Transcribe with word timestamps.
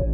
Hey, 0.00 0.06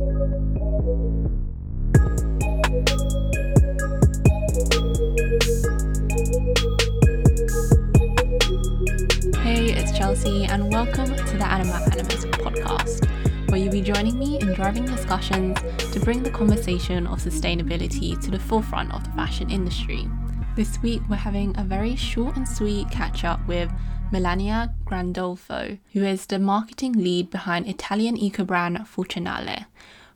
it's 9.74 9.96
Chelsea, 9.96 10.46
and 10.46 10.72
welcome 10.72 11.14
to 11.14 11.36
the 11.36 11.46
Anima 11.46 11.74
Animus 11.92 12.24
podcast, 12.24 13.08
where 13.48 13.60
you'll 13.60 13.70
be 13.70 13.80
joining 13.80 14.18
me 14.18 14.40
in 14.40 14.54
driving 14.54 14.84
discussions 14.86 15.56
to 15.92 16.00
bring 16.00 16.24
the 16.24 16.32
conversation 16.32 17.06
of 17.06 17.20
sustainability 17.20 18.20
to 18.24 18.32
the 18.32 18.40
forefront 18.40 18.92
of 18.92 19.04
the 19.04 19.10
fashion 19.10 19.48
industry. 19.50 20.08
This 20.56 20.82
week, 20.82 21.02
we're 21.08 21.14
having 21.14 21.56
a 21.56 21.62
very 21.62 21.94
short 21.94 22.34
and 22.34 22.48
sweet 22.48 22.90
catch 22.90 23.22
up 23.22 23.46
with 23.46 23.70
Melania 24.12 24.72
Grandolfo, 24.84 25.78
who 25.92 26.04
is 26.04 26.26
the 26.26 26.38
marketing 26.38 26.92
lead 26.92 27.28
behind 27.28 27.66
Italian 27.66 28.16
eco 28.16 28.44
brand 28.44 28.78
Fortunale. 28.86 29.66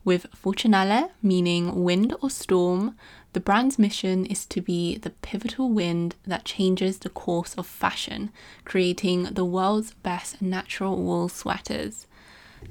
With 0.05 0.27
Fortunale 0.31 1.11
meaning 1.23 1.83
wind 1.83 2.15
or 2.23 2.31
storm, 2.31 2.97
the 3.33 3.41
brand's 3.41 3.79
mission 3.79 4.27
is 4.27 4.47
to 4.47 4.61
be 4.61 4.97
the 4.97 5.11
pivotal 5.11 5.71
wind 5.71 6.15
that 6.25 6.45
changes 6.45 6.99
the 6.99 7.11
course 7.11 7.55
of 7.55 7.67
fashion, 7.67 8.31
creating 8.65 9.25
the 9.25 9.45
world's 9.45 9.95
best 9.95 10.41
natural 10.41 10.97
wool 10.97 11.29
sweaters. 11.29 12.07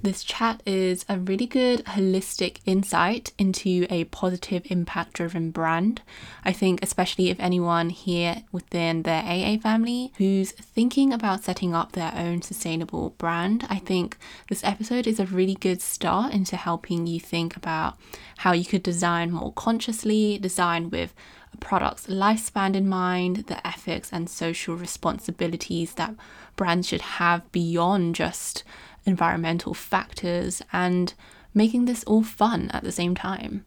This 0.01 0.23
chat 0.23 0.63
is 0.65 1.03
a 1.09 1.19
really 1.19 1.45
good 1.45 1.83
holistic 1.83 2.59
insight 2.65 3.33
into 3.37 3.85
a 3.89 4.05
positive 4.05 4.63
impact 4.69 5.13
driven 5.13 5.51
brand. 5.51 6.01
I 6.45 6.53
think, 6.53 6.81
especially 6.81 7.29
if 7.29 7.39
anyone 7.39 7.89
here 7.89 8.43
within 8.53 9.03
the 9.03 9.11
AA 9.11 9.57
family 9.57 10.13
who's 10.17 10.51
thinking 10.53 11.11
about 11.11 11.43
setting 11.43 11.75
up 11.75 11.91
their 11.91 12.13
own 12.15 12.41
sustainable 12.41 13.09
brand, 13.17 13.67
I 13.69 13.79
think 13.79 14.17
this 14.47 14.63
episode 14.63 15.05
is 15.05 15.19
a 15.19 15.25
really 15.25 15.55
good 15.55 15.81
start 15.81 16.33
into 16.33 16.55
helping 16.55 17.05
you 17.05 17.19
think 17.19 17.57
about 17.57 17.97
how 18.37 18.53
you 18.53 18.63
could 18.63 18.83
design 18.83 19.31
more 19.31 19.51
consciously, 19.51 20.37
design 20.37 20.89
with 20.89 21.13
a 21.53 21.57
product's 21.57 22.07
lifespan 22.07 22.73
in 22.73 22.87
mind, 22.87 23.47
the 23.47 23.65
ethics 23.67 24.13
and 24.13 24.29
social 24.29 24.75
responsibilities 24.75 25.95
that 25.95 26.15
brands 26.55 26.87
should 26.87 27.01
have 27.01 27.51
beyond 27.51 28.15
just 28.15 28.63
environmental 29.05 29.73
factors, 29.73 30.61
and 30.71 31.13
making 31.53 31.85
this 31.85 32.03
all 32.05 32.23
fun 32.23 32.69
at 32.71 32.83
the 32.83 32.91
same 32.91 33.15
time. 33.15 33.65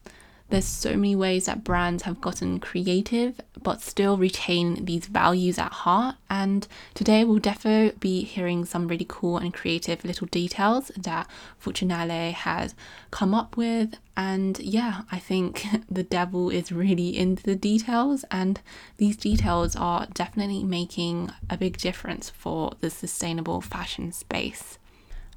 There's 0.53 0.67
so 0.67 0.91
many 0.91 1.17
ways 1.17 1.47
that 1.47 1.65
brands 1.65 2.03
have 2.03 2.21
gotten 2.21 2.61
creative 2.61 3.41
but 3.63 3.81
still 3.81 4.19
retain 4.19 4.85
these 4.85 5.07
values 5.07 5.59
at 5.59 5.73
heart. 5.73 6.17
And 6.29 6.69
today 6.93 7.25
we'll 7.25 7.39
definitely 7.39 7.97
be 7.99 8.25
hearing 8.25 8.67
some 8.67 8.87
really 8.87 9.07
cool 9.09 9.39
and 9.39 9.55
creative 9.55 10.05
little 10.05 10.27
details 10.27 10.89
that 10.95 11.27
Fortunale 11.59 12.35
has 12.35 12.75
come 13.11 13.35
up 13.35 13.57
with. 13.57 13.97
And 14.15 14.59
yeah, 14.59 15.03
I 15.11 15.19
think 15.19 15.65
the 15.91 16.03
devil 16.03 16.51
is 16.51 16.71
really 16.71 17.17
into 17.17 17.45
the 17.45 17.57
details, 17.57 18.27
and 18.31 18.61
these 18.99 19.17
details 19.17 19.75
are 19.75 20.07
definitely 20.13 20.65
making 20.65 21.31
a 21.49 21.57
big 21.57 21.79
difference 21.79 22.29
for 22.29 22.73
the 22.81 22.91
sustainable 22.91 23.63
fashion 23.63 24.13
space. 24.13 24.79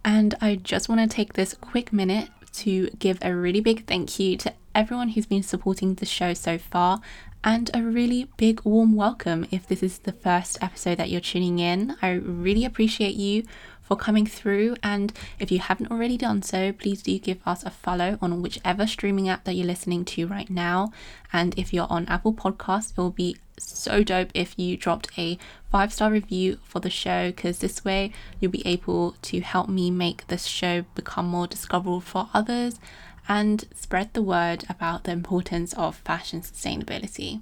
And 0.05 0.35
I 0.39 0.57
just 0.57 0.87
want 0.87 1.01
to 1.01 1.07
take 1.07 1.33
this 1.33 1.55
quick 1.55 1.91
minute 1.91 2.29
to 2.57 2.89
give 2.99 3.17
a 3.23 3.35
really 3.35 3.59
big 3.59 3.87
thank 3.87 4.19
you 4.19 4.37
to 4.37 4.53
everyone 4.75 5.09
who's 5.09 5.25
been 5.25 5.41
supporting 5.41 5.95
the 5.95 6.05
show 6.05 6.35
so 6.35 6.59
far 6.59 7.01
and 7.43 7.71
a 7.73 7.81
really 7.81 8.29
big 8.37 8.61
warm 8.63 8.93
welcome 8.93 9.47
if 9.49 9.67
this 9.67 9.81
is 9.81 9.97
the 9.99 10.11
first 10.11 10.59
episode 10.61 10.99
that 10.99 11.09
you're 11.09 11.21
tuning 11.21 11.57
in. 11.57 11.95
I 12.03 12.11
really 12.11 12.65
appreciate 12.65 13.15
you 13.15 13.45
for 13.81 13.97
coming 13.97 14.27
through. 14.27 14.75
And 14.83 15.11
if 15.39 15.51
you 15.51 15.57
haven't 15.57 15.89
already 15.91 16.17
done 16.17 16.43
so, 16.43 16.71
please 16.71 17.01
do 17.01 17.17
give 17.17 17.39
us 17.43 17.63
a 17.63 17.71
follow 17.71 18.19
on 18.21 18.43
whichever 18.43 18.85
streaming 18.85 19.27
app 19.27 19.43
that 19.45 19.53
you're 19.53 19.65
listening 19.65 20.05
to 20.05 20.27
right 20.27 20.51
now. 20.51 20.91
And 21.33 21.57
if 21.57 21.73
you're 21.73 21.87
on 21.89 22.05
Apple 22.07 22.33
Podcasts, 22.33 22.91
it 22.91 22.97
will 22.97 23.09
be 23.09 23.37
so 23.57 24.03
dope 24.03 24.29
if 24.33 24.57
you 24.57 24.77
dropped 24.77 25.17
a 25.17 25.37
five 25.71 25.93
star 25.93 26.11
review 26.11 26.57
for 26.63 26.79
the 26.79 26.89
show 26.89 27.27
because 27.27 27.59
this 27.59 27.83
way 27.85 28.11
you'll 28.39 28.51
be 28.51 28.65
able 28.65 29.15
to 29.21 29.41
help 29.41 29.69
me 29.69 29.89
make 29.91 30.27
this 30.27 30.45
show 30.45 30.83
become 30.95 31.27
more 31.27 31.47
discoverable 31.47 32.01
for 32.01 32.29
others 32.33 32.79
and 33.27 33.65
spread 33.73 34.13
the 34.13 34.21
word 34.21 34.65
about 34.69 35.03
the 35.03 35.11
importance 35.11 35.73
of 35.73 35.95
fashion 35.97 36.41
sustainability. 36.41 37.41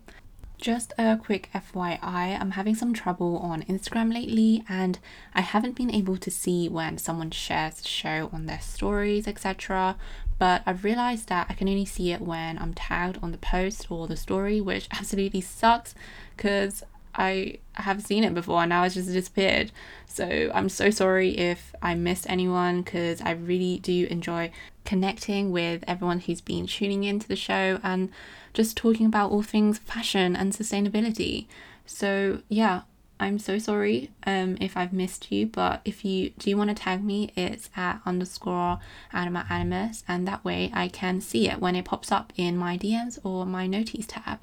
Just 0.58 0.94
a 0.98 1.18
quick 1.18 1.50
FYI, 1.54 2.00
I'm 2.40 2.52
having 2.52 2.74
some 2.74 2.94
trouble 2.94 3.38
on 3.40 3.64
Instagram 3.64 4.14
lately 4.14 4.64
and 4.70 4.98
I 5.36 5.42
haven't 5.42 5.76
been 5.76 5.92
able 5.92 6.16
to 6.16 6.32
see 6.32 6.70
when 6.70 6.98
someone 6.98 7.32
shares 7.32 7.82
the 7.82 7.88
show 7.88 8.30
on 8.32 8.46
their 8.46 8.62
stories, 8.62 9.28
etc. 9.28 9.98
But 10.40 10.64
I've 10.66 10.84
realized 10.84 11.30
that 11.30 11.48
I 11.50 11.54
can 11.54 11.70
only 11.70 11.86
see 11.86 12.12
it 12.12 12.22
when 12.22 12.58
I'm 12.58 12.74
tagged 12.74 13.20
on 13.22 13.32
the 13.32 13.38
post 13.38 13.90
or 13.90 14.08
the 14.08 14.18
story, 14.18 14.60
which 14.62 14.88
absolutely 14.92 15.42
sucks 15.42 15.96
because 16.36 16.84
I 17.16 17.60
have 17.74 18.02
seen 18.02 18.24
it 18.24 18.34
before 18.34 18.62
and 18.62 18.70
now 18.70 18.84
it's 18.84 18.96
just 18.96 19.12
disappeared. 19.12 19.72
So 20.08 20.52
I'm 20.54 20.70
so 20.70 20.90
sorry 20.90 21.38
if 21.38 21.74
I 21.82 21.96
missed 21.96 22.26
anyone 22.30 22.82
because 22.82 23.22
I 23.22 23.32
really 23.32 23.80
do 23.80 24.08
enjoy 24.10 24.52
connecting 24.86 25.52
with 25.52 25.84
everyone 25.88 26.22
who's 26.22 26.42
been 26.42 26.68
tuning 26.68 27.04
into 27.04 27.28
the 27.28 27.36
show 27.36 27.80
and 27.84 28.10
just 28.54 28.78
talking 28.78 29.06
about 29.06 29.32
all 29.32 29.42
things 29.44 29.78
fashion 29.78 30.36
and 30.36 30.54
sustainability. 30.54 31.46
So, 31.86 32.42
yeah, 32.50 32.82
I'm 33.24 33.40
so 33.40 33.58
sorry 33.58 34.12
um, 34.28 34.58
if 34.60 34.76
I've 34.76 34.92
missed 34.92 35.32
you, 35.32 35.46
but 35.46 35.80
if 35.86 36.04
you 36.04 36.32
do 36.32 36.58
want 36.58 36.72
to 36.72 36.76
tag 36.76 37.02
me, 37.02 37.32
it's 37.38 37.70
at 37.74 38.02
underscore 38.06 38.80
anima 39.14 39.46
animus, 39.50 40.04
and 40.10 40.28
that 40.28 40.44
way 40.44 40.70
I 40.74 40.90
can 40.90 41.22
see 41.22 41.48
it 41.48 41.62
when 41.62 41.74
it 41.78 41.86
pops 41.86 42.12
up 42.12 42.34
in 42.36 42.58
my 42.58 42.78
DMs 42.78 43.20
or 43.24 43.46
my 43.46 43.66
notice 43.66 44.08
tab. 44.08 44.42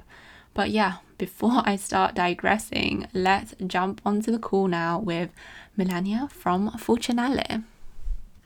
But 0.55 0.71
yeah, 0.71 0.95
before 1.19 1.61
I 1.63 1.75
start 1.75 2.15
digressing, 2.15 3.05
let's 3.13 3.53
jump 3.67 4.01
onto 4.03 4.31
the 4.31 4.39
call 4.39 4.67
now 4.67 4.97
with 4.97 5.29
Melania 5.77 6.27
from 6.31 6.71
Fortunale. 6.71 7.63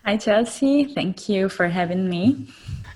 Hi, 0.04 0.18
Chelsea. 0.18 0.84
Thank 0.84 1.30
you 1.30 1.48
for 1.48 1.70
having 1.70 2.10
me. 2.10 2.50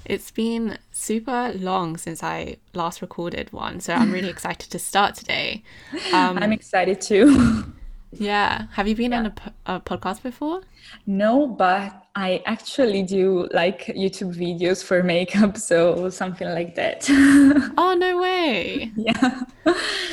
It's 0.09 0.31
been 0.31 0.79
super 0.91 1.53
long 1.53 1.95
since 1.95 2.23
I 2.23 2.57
last 2.73 2.99
recorded 3.03 3.53
one, 3.53 3.79
so 3.79 3.93
I'm 3.93 4.11
really 4.11 4.29
excited 4.37 4.71
to 4.71 4.79
start 4.79 5.13
today. 5.13 5.61
Um, 6.11 6.39
I'm 6.39 6.51
excited 6.51 6.99
too. 6.99 7.71
yeah. 8.11 8.65
Have 8.71 8.87
you 8.87 8.95
been 8.95 9.11
yeah. 9.11 9.19
on 9.19 9.25
a, 9.27 9.75
a 9.75 9.79
podcast 9.79 10.23
before? 10.23 10.61
No, 11.05 11.45
but 11.45 12.07
I 12.15 12.41
actually 12.47 13.03
do 13.03 13.47
like 13.53 13.85
YouTube 13.85 14.35
videos 14.35 14.83
for 14.83 15.03
makeup, 15.03 15.57
so 15.57 16.09
something 16.09 16.47
like 16.49 16.73
that. 16.73 17.05
oh, 17.77 17.95
no 17.95 18.17
way. 18.19 18.91
Yeah. 18.95 19.41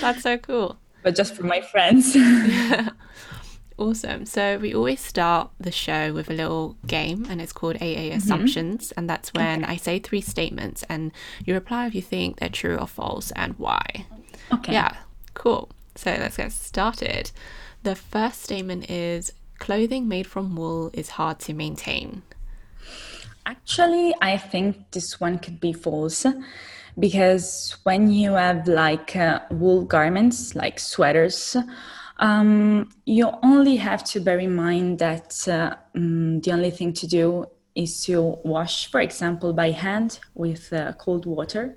That's 0.02 0.22
so 0.22 0.36
cool. 0.36 0.76
But 1.04 1.16
just 1.16 1.34
for 1.34 1.44
my 1.44 1.62
friends. 1.62 2.14
yeah. 2.14 2.90
Awesome. 3.78 4.25
So 4.25 4.56
we 4.59 4.75
always 4.75 5.00
start 5.00 5.50
the 5.60 5.70
show 5.70 6.12
with 6.14 6.31
a 6.31 6.32
little 6.32 6.76
game 6.87 7.26
and 7.28 7.42
it's 7.42 7.53
called 7.53 7.76
AA 7.76 8.09
mm-hmm. 8.09 8.16
Assumptions. 8.16 8.92
And 8.92 9.09
that's 9.09 9.34
when 9.34 9.64
okay. 9.64 9.72
I 9.72 9.76
say 9.76 9.98
three 9.98 10.22
statements 10.22 10.82
and 10.88 11.12
you 11.44 11.53
reply 11.53 11.86
if 11.86 11.94
you 11.94 12.00
think 12.00 12.38
they're 12.38 12.48
true 12.48 12.76
or 12.76 12.86
false 12.86 13.32
and 13.32 13.54
why. 13.59 14.06
Okay. 14.53 14.72
Yeah, 14.72 14.97
cool. 15.34 15.69
So 15.94 16.10
let's 16.10 16.38
get 16.38 16.53
started. 16.53 17.31
The 17.82 17.94
first 17.94 18.42
statement 18.42 18.91
is 18.91 19.32
clothing 19.59 20.09
made 20.09 20.26
from 20.26 20.56
wool 20.56 20.91
is 20.94 21.10
hard 21.10 21.38
to 21.41 21.53
maintain. 21.53 22.22
Actually, 23.44 24.15
I 24.22 24.38
think 24.38 24.91
this 24.91 25.20
one 25.20 25.38
could 25.38 25.60
be 25.60 25.72
false 25.72 26.26
because 26.98 27.76
when 27.82 28.10
you 28.10 28.32
have 28.32 28.66
like 28.66 29.15
uh, 29.15 29.41
wool 29.50 29.84
garments, 29.84 30.54
like 30.54 30.81
sweaters, 30.81 31.56
um, 32.19 32.91
you 33.04 33.31
only 33.43 33.77
have 33.77 34.04
to 34.04 34.21
bear 34.21 34.38
in 34.38 34.54
mind 34.54 34.99
that 34.99 35.47
uh, 35.49 35.77
um, 35.94 36.41
the 36.41 36.53
only 36.53 36.71
thing 36.71 36.93
to 36.94 37.06
do 37.06 37.47
is 37.75 38.03
to 38.04 38.38
wash, 38.43 38.91
for 38.91 39.00
example, 39.00 39.53
by 39.53 39.71
hand 39.71 40.18
with 40.34 40.72
uh, 40.72 40.92
cold 40.95 41.27
water, 41.27 41.77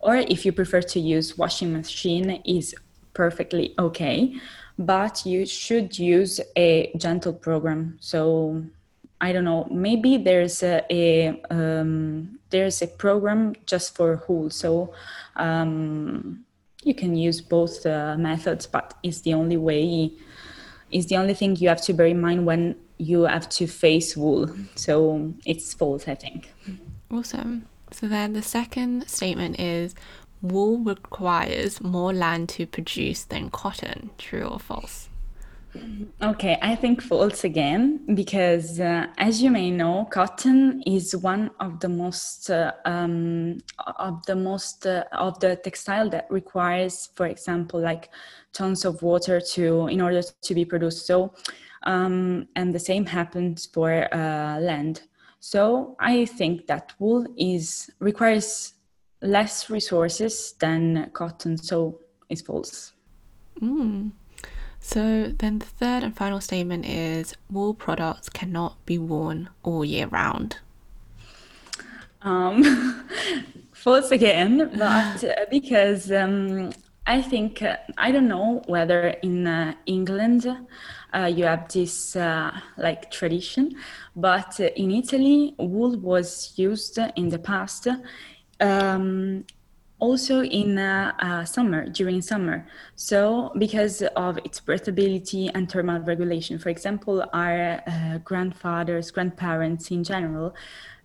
or 0.00 0.16
if 0.16 0.44
you 0.44 0.52
prefer 0.52 0.82
to 0.82 1.00
use 1.00 1.38
washing 1.38 1.72
machine, 1.72 2.42
is 2.44 2.74
perfectly 3.14 3.74
okay. 3.78 4.34
But 4.78 5.24
you 5.24 5.46
should 5.46 5.98
use 5.98 6.40
a 6.56 6.92
gentle 6.98 7.32
program. 7.32 7.96
So 8.00 8.62
I 9.20 9.32
don't 9.32 9.44
know. 9.44 9.66
Maybe 9.70 10.18
there's 10.18 10.62
a, 10.62 10.84
a 10.90 11.40
um, 11.50 12.38
there's 12.50 12.82
a 12.82 12.86
program 12.86 13.54
just 13.64 13.96
for 13.96 14.22
wool. 14.28 14.50
So 14.50 14.92
um, 15.36 16.44
you 16.86 16.94
can 16.94 17.16
use 17.16 17.40
both 17.40 17.84
uh, 17.84 18.16
methods, 18.16 18.64
but 18.66 18.94
it's 19.02 19.22
the 19.22 19.34
only 19.34 19.56
way. 19.56 20.12
Is 20.92 21.06
the 21.06 21.16
only 21.16 21.34
thing 21.34 21.56
you 21.56 21.68
have 21.68 21.82
to 21.82 21.92
bear 21.92 22.06
in 22.06 22.20
mind 22.20 22.46
when 22.46 22.76
you 22.98 23.22
have 23.22 23.48
to 23.48 23.66
face 23.66 24.16
wool. 24.16 24.48
So 24.76 25.34
it's 25.44 25.74
false, 25.74 26.06
I 26.06 26.14
think. 26.14 26.52
Awesome. 27.10 27.66
So 27.90 28.06
then 28.06 28.34
the 28.34 28.42
second 28.42 29.08
statement 29.08 29.58
is 29.58 29.96
wool 30.42 30.78
requires 30.78 31.80
more 31.80 32.12
land 32.12 32.48
to 32.50 32.66
produce 32.66 33.24
than 33.24 33.50
cotton. 33.50 34.10
True 34.16 34.44
or 34.44 34.60
false? 34.60 35.08
Okay, 36.22 36.58
I 36.62 36.74
think 36.76 37.02
false 37.02 37.44
again 37.44 38.14
because, 38.14 38.80
uh, 38.80 39.06
as 39.18 39.42
you 39.42 39.50
may 39.50 39.70
know, 39.70 40.06
cotton 40.10 40.82
is 40.86 41.14
one 41.14 41.50
of 41.60 41.80
the 41.80 41.88
most 41.88 42.50
uh, 42.50 42.72
um, 42.84 43.58
of 43.98 44.24
the 44.26 44.34
most 44.34 44.86
uh, 44.86 45.04
of 45.12 45.38
the 45.40 45.56
textile 45.56 46.08
that 46.10 46.26
requires, 46.30 47.10
for 47.14 47.26
example, 47.26 47.80
like 47.80 48.08
tons 48.52 48.84
of 48.84 49.02
water 49.02 49.40
to 49.40 49.88
in 49.88 50.00
order 50.00 50.22
to 50.22 50.54
be 50.54 50.64
produced. 50.64 51.06
So, 51.06 51.34
um, 51.82 52.48
and 52.56 52.74
the 52.74 52.80
same 52.80 53.04
happens 53.04 53.66
for 53.66 54.12
uh, 54.14 54.58
land. 54.60 55.02
So 55.40 55.96
I 56.00 56.24
think 56.24 56.66
that 56.66 56.94
wool 56.98 57.26
is 57.36 57.90
requires 58.00 58.74
less 59.22 59.70
resources 59.70 60.54
than 60.58 61.10
cotton. 61.12 61.58
So 61.58 62.00
it's 62.30 62.40
false. 62.40 62.94
Mm. 63.60 64.12
So 64.80 65.32
then 65.38 65.58
the 65.58 65.66
third 65.66 66.02
and 66.02 66.16
final 66.16 66.40
statement 66.40 66.86
is 66.86 67.34
wool 67.50 67.74
products 67.74 68.28
cannot 68.28 68.84
be 68.86 68.98
worn 68.98 69.50
all 69.62 69.84
year 69.84 70.06
round. 70.06 70.58
Um, 72.22 73.08
false 73.72 74.10
again, 74.10 74.70
but 74.76 75.24
uh, 75.24 75.46
because 75.50 76.10
um, 76.10 76.72
I 77.06 77.22
think, 77.22 77.62
uh, 77.62 77.76
I 77.96 78.10
don't 78.10 78.26
know 78.26 78.62
whether 78.66 79.08
in 79.22 79.46
uh, 79.46 79.74
England 79.86 80.46
uh, 81.14 81.26
you 81.26 81.44
have 81.44 81.68
this 81.68 82.16
uh, 82.16 82.50
like 82.76 83.10
tradition, 83.10 83.76
but 84.16 84.58
in 84.58 84.90
Italy, 84.90 85.54
wool 85.58 85.96
was 85.98 86.52
used 86.56 86.98
in 87.14 87.28
the 87.28 87.38
past 87.38 87.86
um, 88.60 89.44
also 89.98 90.42
in 90.42 90.78
uh, 90.78 91.12
uh, 91.20 91.44
summer 91.44 91.88
during 91.88 92.20
summer 92.20 92.66
so 92.96 93.50
because 93.58 94.02
of 94.14 94.38
its 94.38 94.60
breathability 94.60 95.50
and 95.54 95.70
thermal 95.70 96.00
regulation 96.00 96.58
for 96.58 96.68
example 96.68 97.24
our 97.32 97.82
uh, 97.86 98.18
grandfathers 98.18 99.10
grandparents 99.10 99.90
in 99.90 100.04
general 100.04 100.54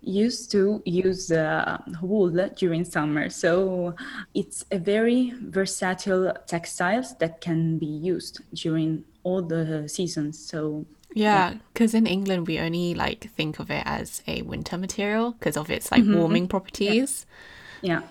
used 0.01 0.51
to 0.51 0.81
use 0.85 1.31
uh, 1.31 1.77
wool 2.01 2.49
during 2.57 2.83
summer 2.83 3.29
so 3.29 3.95
it's 4.33 4.65
a 4.71 4.77
very 4.77 5.33
versatile 5.43 6.33
textiles 6.47 7.15
that 7.17 7.39
can 7.39 7.77
be 7.77 7.85
used 7.85 8.41
during 8.53 9.03
all 9.23 9.41
the 9.41 9.87
seasons 9.87 10.37
so 10.37 10.85
yeah, 11.13 11.55
because 11.73 11.93
yeah. 11.93 11.99
in 11.99 12.07
England 12.07 12.47
we 12.47 12.59
only 12.59 12.93
like 12.93 13.29
think 13.31 13.59
of 13.59 13.69
it 13.69 13.83
as 13.85 14.23
a 14.27 14.41
winter 14.43 14.77
material 14.77 15.31
because 15.31 15.57
of 15.57 15.69
its 15.69 15.91
like 15.91 16.03
mm-hmm. 16.03 16.17
warming 16.17 16.47
properties. 16.47 17.25
Yeah. 17.81 17.99
yeah. 17.99 18.07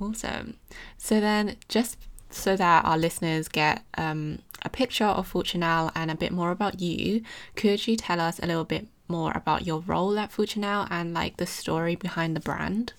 Awesome. 0.00 0.54
So 0.96 1.20
then, 1.20 1.56
just 1.68 1.96
so 2.30 2.56
that 2.56 2.84
our 2.84 2.98
listeners 2.98 3.48
get 3.48 3.82
um, 3.96 4.40
a 4.62 4.68
picture 4.68 5.04
of 5.04 5.32
Fortunale 5.32 5.90
and 5.94 6.10
a 6.10 6.14
bit 6.14 6.32
more 6.32 6.50
about 6.50 6.80
you, 6.80 7.22
could 7.56 7.86
you 7.86 7.96
tell 7.96 8.20
us 8.20 8.38
a 8.38 8.46
little 8.46 8.64
bit 8.64 8.86
more 9.08 9.32
about 9.34 9.66
your 9.66 9.80
role 9.80 10.18
at 10.18 10.30
Fortunale 10.30 10.86
and 10.90 11.14
like 11.14 11.38
the 11.38 11.46
story 11.46 11.96
behind 11.96 12.36
the 12.36 12.40
brand? 12.40 12.92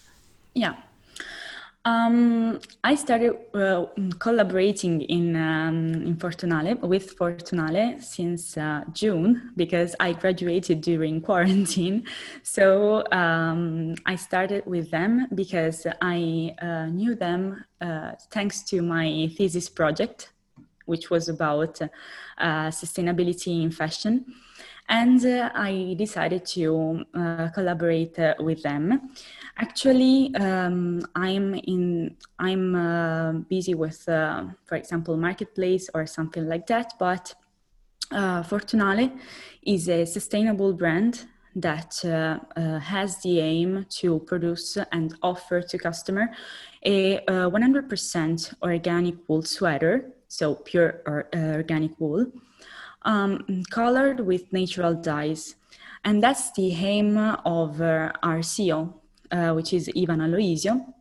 Yeah. 0.53 0.75
Um, 1.85 2.59
I 2.83 2.95
started 2.95 3.37
uh, 3.53 3.85
collaborating 4.19 5.01
in 5.03 5.35
um, 5.37 5.93
in 5.93 6.17
Fortunale 6.17 6.77
with 6.81 7.17
Fortunale 7.17 8.03
since 8.03 8.57
uh, 8.57 8.83
June 8.91 9.53
because 9.55 9.95
I 9.97 10.11
graduated 10.11 10.81
during 10.81 11.21
quarantine. 11.27 12.03
So 12.43 13.05
um, 13.13 13.95
I 14.05 14.17
started 14.17 14.65
with 14.65 14.91
them 14.91 15.27
because 15.33 15.87
I 16.01 16.53
uh, 16.61 16.87
knew 16.87 17.15
them 17.15 17.63
uh, 17.79 18.11
thanks 18.29 18.61
to 18.63 18.81
my 18.81 19.31
thesis 19.37 19.69
project, 19.69 20.33
which 20.85 21.09
was 21.09 21.29
about 21.29 21.81
uh, 21.81 22.67
sustainability 22.71 23.63
in 23.63 23.71
fashion, 23.71 24.25
and 24.89 25.23
uh, 25.25 25.51
I 25.53 25.95
decided 25.97 26.45
to 26.47 27.05
collaborate 27.53 28.17
with 28.39 28.63
them. 28.63 29.11
Actually, 29.57 30.33
um, 30.35 31.01
I'm 31.15 31.53
in. 31.53 32.15
I'm 32.39 32.75
uh, 32.75 33.33
busy 33.49 33.75
with, 33.75 34.07
uh, 34.07 34.45
for 34.65 34.75
example, 34.75 35.17
marketplace 35.17 35.89
or 35.93 36.05
something 36.05 36.47
like 36.47 36.65
that. 36.67 36.93
But 36.97 37.35
uh, 38.11 38.41
Fortunale 38.43 39.11
is 39.63 39.89
a 39.89 40.05
sustainable 40.05 40.73
brand 40.73 41.25
that 41.55 41.99
uh, 42.05 42.39
uh, 42.59 42.79
has 42.79 43.21
the 43.21 43.39
aim 43.39 43.85
to 43.89 44.19
produce 44.19 44.77
and 44.91 45.15
offer 45.21 45.61
to 45.61 45.77
customer 45.77 46.29
a 46.83 47.19
100% 47.27 48.53
uh, 48.53 48.65
organic 48.65 49.15
wool 49.27 49.41
sweater, 49.41 50.13
so 50.27 50.55
pure 50.55 51.01
or, 51.05 51.27
organic 51.33 51.99
wool, 51.99 52.25
um, 53.03 53.63
colored 53.69 54.19
with 54.19 54.51
natural 54.51 54.93
dyes. 54.93 55.55
And 56.05 56.23
that's 56.23 56.51
the 56.53 56.71
aim 56.73 57.17
of 57.17 57.81
our 57.81 58.39
CEO, 58.41 58.93
uh, 59.31 59.51
which 59.51 59.73
is 59.73 59.89
Ivan 59.95 60.19
Aloisio, 60.19 60.93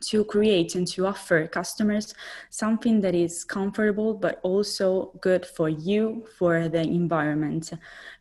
to 0.00 0.24
create 0.24 0.74
and 0.74 0.86
to 0.86 1.06
offer 1.06 1.46
customers 1.46 2.14
something 2.48 3.00
that 3.00 3.14
is 3.14 3.44
comfortable 3.44 4.14
but 4.14 4.40
also 4.42 5.12
good 5.20 5.44
for 5.44 5.68
you 5.68 6.26
for 6.38 6.68
the 6.68 6.80
environment 6.80 7.72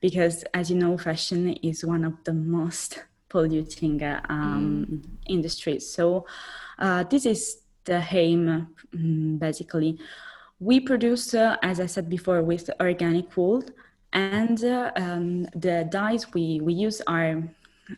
because 0.02 0.44
as 0.54 0.70
you 0.70 0.78
know 0.78 0.98
fashion 0.98 1.54
is 1.64 1.86
one 1.86 2.04
of 2.04 2.14
the 2.26 2.34
most 2.34 3.04
polluting 3.30 4.04
uh, 4.04 4.22
um, 4.30 4.86
mm. 4.90 5.06
industries 5.28 5.90
so 5.90 6.26
uh, 6.80 7.04
this 7.04 7.26
is 7.26 7.62
the 7.86 8.04
aim 8.12 8.68
um, 8.94 9.38
basically 9.38 9.98
we 10.60 10.80
produce 10.80 11.34
uh, 11.34 11.56
as 11.64 11.80
i 11.80 11.86
said 11.86 12.10
before 12.10 12.42
with 12.42 12.70
organic 12.80 13.36
wool 13.38 13.64
and 14.14 14.64
uh, 14.64 14.92
um, 14.96 15.44
the 15.56 15.88
dyes 15.92 16.34
we, 16.34 16.60
we 16.62 16.74
use 16.74 17.02
are 17.08 17.44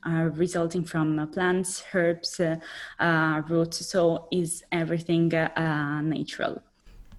uh, 0.05 0.29
resulting 0.35 0.83
from 0.83 1.19
uh, 1.19 1.25
plants, 1.25 1.83
herbs, 1.93 2.39
uh, 2.39 2.55
uh, 2.99 3.41
roots. 3.47 3.85
So 3.85 4.27
is 4.31 4.63
everything 4.71 5.33
uh, 5.33 6.01
natural. 6.01 6.61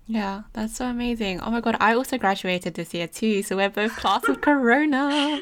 Yeah, 0.07 0.43
that's 0.53 0.77
so 0.77 0.87
amazing. 0.87 1.41
Oh 1.41 1.51
my 1.51 1.61
god, 1.61 1.77
I 1.81 1.95
also 1.95 2.19
graduated 2.19 2.75
this 2.75 2.93
year 2.93 3.07
too, 3.07 3.43
so 3.43 3.57
we're 3.57 3.71
both 3.71 3.95
class 3.97 4.29
of 4.29 4.41
Corona. 4.41 5.41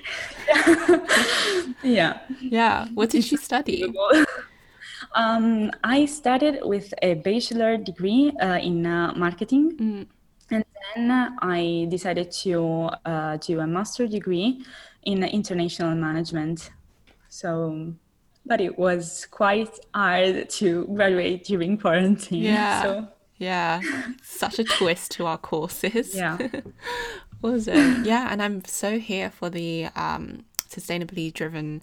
yeah. 1.82 2.20
Yeah. 2.40 2.88
What 2.94 3.10
did 3.10 3.30
you 3.30 3.38
study? 3.38 3.92
Um, 5.14 5.70
I 5.82 6.06
started 6.06 6.60
with 6.62 6.92
a 7.02 7.14
bachelor 7.14 7.76
degree 7.76 8.32
uh, 8.40 8.58
in 8.58 8.86
uh, 8.86 9.12
marketing, 9.16 9.76
mm. 9.76 10.06
and 10.50 10.64
then 10.94 11.36
I 11.40 11.86
decided 11.90 12.30
to 12.42 12.90
uh, 13.04 13.36
do 13.38 13.60
a 13.60 13.66
master 13.66 14.06
degree 14.06 14.64
in 15.04 15.24
international 15.24 15.94
management. 15.94 16.70
So, 17.28 17.94
but 18.44 18.60
it 18.60 18.78
was 18.78 19.26
quite 19.30 19.78
hard 19.94 20.50
to 20.50 20.86
graduate 20.94 21.44
during 21.44 21.78
quarantine. 21.78 22.42
Yeah. 22.42 22.82
So. 22.82 23.08
Yeah. 23.38 23.80
Such 24.22 24.58
a 24.58 24.64
twist 24.64 25.12
to 25.12 25.26
our 25.26 25.38
courses. 25.38 26.14
Yeah. 26.14 26.36
awesome. 27.42 28.04
Yeah. 28.04 28.28
And 28.30 28.42
I'm 28.42 28.64
so 28.66 28.98
here 28.98 29.30
for 29.30 29.48
the 29.48 29.86
um, 29.96 30.44
sustainably 30.68 31.32
driven 31.32 31.82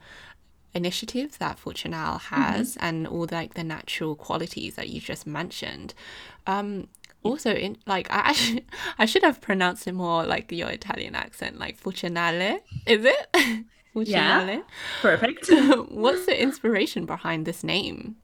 initiatives 0.74 1.38
that 1.38 1.60
Fortunale 1.60 2.20
has 2.20 2.76
mm-hmm. 2.76 2.86
and 2.86 3.08
all 3.08 3.26
the, 3.26 3.36
like 3.36 3.54
the 3.56 3.64
natural 3.64 4.16
qualities 4.16 4.76
that 4.76 4.90
you 4.90 5.00
just 5.00 5.26
mentioned. 5.26 5.94
Um, 6.46 6.88
also 7.24 7.54
in 7.54 7.78
like 7.86 8.08
I 8.12 8.20
actually, 8.30 8.66
I 8.98 9.06
should 9.06 9.24
have 9.24 9.42
pronounced 9.42 9.88
it 9.88 9.94
more 9.94 10.26
like 10.26 10.52
your 10.52 10.70
Italian 10.70 11.16
accent, 11.16 11.60
like 11.60 11.82
Fortunale. 11.82 12.60
Is 12.86 13.06
it? 13.06 13.28
Yeah, 14.06 14.62
perfect. 15.02 15.50
What's 15.90 16.28
the 16.28 16.40
inspiration 16.40 17.08
behind 17.08 17.48
this 17.48 17.64
name? 17.64 18.18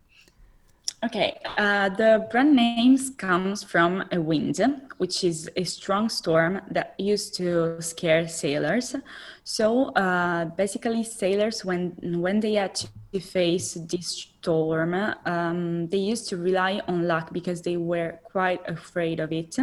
Okay, 1.03 1.37
uh, 1.57 1.89
the 1.89 2.25
brand 2.31 2.55
names 2.55 3.09
comes 3.09 3.61
from 3.61 4.05
a 4.13 4.21
wind, 4.21 4.61
which 4.99 5.25
is 5.25 5.49
a 5.57 5.65
strong 5.65 6.07
storm 6.07 6.61
that 6.71 6.95
used 6.97 7.35
to 7.35 7.81
scare 7.81 8.25
sailors. 8.29 8.95
So 9.43 9.89
uh, 9.89 10.45
basically, 10.45 11.03
sailors, 11.03 11.65
when 11.65 11.97
when 12.21 12.39
they 12.39 12.53
had 12.53 12.75
to 12.75 13.19
face 13.19 13.73
this 13.73 14.07
storm, 14.07 14.93
um, 15.25 15.87
they 15.89 15.97
used 15.97 16.29
to 16.29 16.37
rely 16.37 16.79
on 16.87 17.05
luck 17.05 17.33
because 17.33 17.61
they 17.61 17.75
were 17.75 18.19
quite 18.23 18.61
afraid 18.69 19.19
of 19.19 19.33
it. 19.33 19.57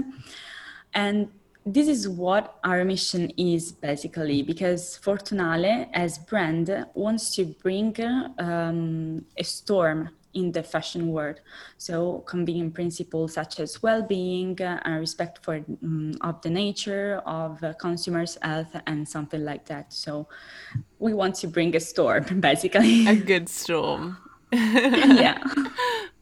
And 0.93 1.31
this 1.65 1.89
is 1.89 2.07
what 2.07 2.59
our 2.65 2.85
mission 2.85 3.31
is 3.39 3.73
basically 3.73 4.43
because 4.43 4.99
Fortunale 5.03 5.89
as 5.95 6.19
brand 6.19 6.87
wants 6.93 7.35
to 7.37 7.47
bring 7.63 7.97
um, 8.39 9.25
a 9.39 9.45
storm 9.45 10.11
in 10.35 10.53
the 10.53 10.63
fashion 10.63 11.09
world. 11.09 11.41
So 11.79 12.21
convening 12.27 12.71
principles 12.71 13.35
such 13.35 13.61
as 13.61 13.83
well-being 13.83 14.61
uh, 14.61 14.81
and 14.85 15.01
respect 15.01 15.45
for 15.45 15.57
um, 15.57 16.15
of 16.21 16.41
the 16.43 16.51
nature 16.51 17.23
of 17.27 17.63
uh, 17.63 17.73
consumers 17.75 18.39
health 18.43 18.75
and 18.87 19.09
something 19.09 19.45
like 19.45 19.67
that. 19.67 19.93
So 19.93 20.29
we 20.99 21.15
want 21.15 21.35
to 21.37 21.49
bring 21.49 21.75
a 21.77 21.81
storm 21.81 22.25
basically. 22.41 23.07
A 23.07 23.17
good 23.17 23.49
storm. 23.49 24.19
Yeah. 24.53 25.43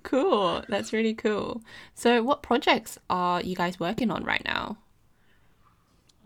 Cool. 0.03 0.63
That's 0.69 0.93
really 0.93 1.15
cool. 1.15 1.63
So 1.95 2.23
what 2.23 2.43
projects 2.43 2.99
are 3.11 3.43
you 3.43 3.55
guys 3.57 3.79
working 3.79 4.11
on 4.11 4.25
right 4.25 4.43
now 4.45 4.79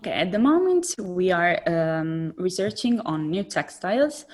Okay, 0.03 0.11
at 0.11 0.33
the 0.33 0.39
moment, 0.41 0.97
we 0.99 1.31
are 1.31 1.61
um, 1.69 2.35
researching 2.37 2.99
on 3.03 3.31
new 3.31 3.45
textiles 3.45 4.25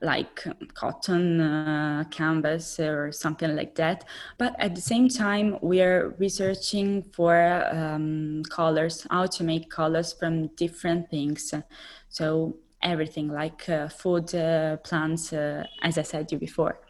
like 0.00 0.42
cotton, 0.72 1.38
uh, 1.38 2.04
canvas, 2.10 2.80
or 2.80 3.12
something 3.12 3.54
like 3.54 3.74
that. 3.74 4.06
But 4.38 4.56
at 4.58 4.74
the 4.74 4.80
same 4.80 5.10
time, 5.10 5.58
we 5.60 5.82
are 5.82 6.14
researching 6.18 7.02
for 7.12 7.36
um, 7.70 8.42
colors, 8.48 9.06
how 9.10 9.26
to 9.26 9.44
make 9.44 9.68
colors 9.68 10.14
from 10.14 10.46
different 10.56 11.10
things. 11.10 11.52
So, 12.08 12.56
everything 12.82 13.28
like 13.28 13.68
uh, 13.68 13.88
food, 13.88 14.34
uh, 14.34 14.78
plants, 14.78 15.34
uh, 15.34 15.64
as 15.82 15.98
I 15.98 16.04
said 16.04 16.32
you 16.32 16.38
before. 16.38 16.80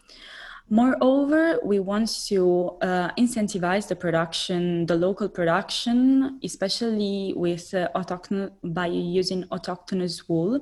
Moreover, 0.70 1.58
we 1.64 1.78
want 1.78 2.08
to 2.26 2.76
uh, 2.82 3.10
incentivize 3.16 3.88
the 3.88 3.96
production, 3.96 4.84
the 4.84 4.96
local 4.96 5.28
production, 5.28 6.38
especially 6.44 7.32
with 7.34 7.72
uh, 7.72 7.88
autochthon 7.94 8.50
by 8.62 8.86
using 8.86 9.44
autochthonous 9.44 10.28
wool. 10.28 10.60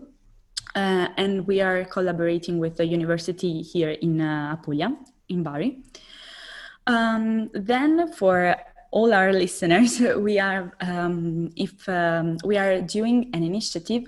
Uh, 0.77 1.09
and 1.17 1.45
we 1.49 1.61
are 1.61 1.85
collaborating 1.85 2.59
with 2.59 2.77
the 2.77 2.87
university 2.87 3.63
here 3.63 3.91
in 3.91 4.21
uh, 4.21 4.57
Apulia, 4.57 4.97
in 5.29 5.43
Bari. 5.43 5.83
Um, 6.87 7.51
then, 7.53 8.13
for 8.13 8.55
all 8.93 9.13
our 9.13 9.33
listeners, 9.45 9.99
we 10.19 10.39
are 10.39 10.73
um, 10.81 11.51
if 11.57 11.89
um, 11.89 12.37
we 12.45 12.57
are 12.57 12.81
doing 12.81 13.31
an 13.35 13.43
initiative 13.43 14.07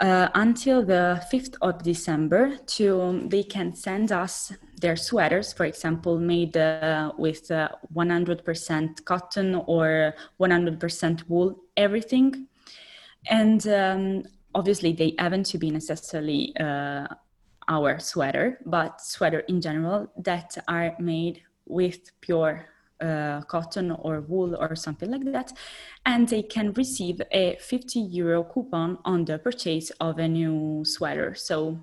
uh, 0.00 0.28
until 0.34 0.84
the 0.84 1.24
5th 1.32 1.56
of 1.60 1.82
December 1.82 2.56
to 2.66 3.26
they 3.28 3.42
can 3.42 3.74
send 3.74 4.12
us 4.12 4.52
their 4.80 4.96
sweaters, 4.96 5.52
for 5.52 5.64
example, 5.64 6.18
made 6.18 6.56
uh, 6.56 7.12
with 7.16 7.48
100% 7.48 8.90
uh, 8.90 9.02
cotton 9.04 9.54
or 9.66 10.14
100% 10.40 11.28
wool, 11.28 11.56
everything. 11.76 12.48
And 13.26 13.66
um, 13.68 14.22
obviously, 14.54 14.92
they 14.92 15.14
haven't 15.18 15.46
to 15.46 15.58
be 15.58 15.70
necessarily 15.70 16.54
uh, 16.58 17.06
our 17.68 17.98
sweater, 17.98 18.58
but 18.66 19.00
sweater 19.00 19.40
in 19.40 19.60
general 19.60 20.10
that 20.18 20.56
are 20.68 20.94
made 20.98 21.42
with 21.66 22.10
pure 22.20 22.66
uh, 23.00 23.40
cotton 23.42 23.90
or 23.90 24.20
wool 24.20 24.54
or 24.56 24.74
something 24.76 25.10
like 25.10 25.24
that, 25.24 25.52
and 26.06 26.28
they 26.28 26.42
can 26.42 26.72
receive 26.72 27.20
a 27.32 27.56
50 27.60 28.00
euro 28.00 28.44
coupon 28.44 28.98
on 29.04 29.24
the 29.24 29.38
purchase 29.38 29.90
of 30.00 30.18
a 30.18 30.28
new 30.28 30.84
sweater. 30.84 31.34
So 31.34 31.80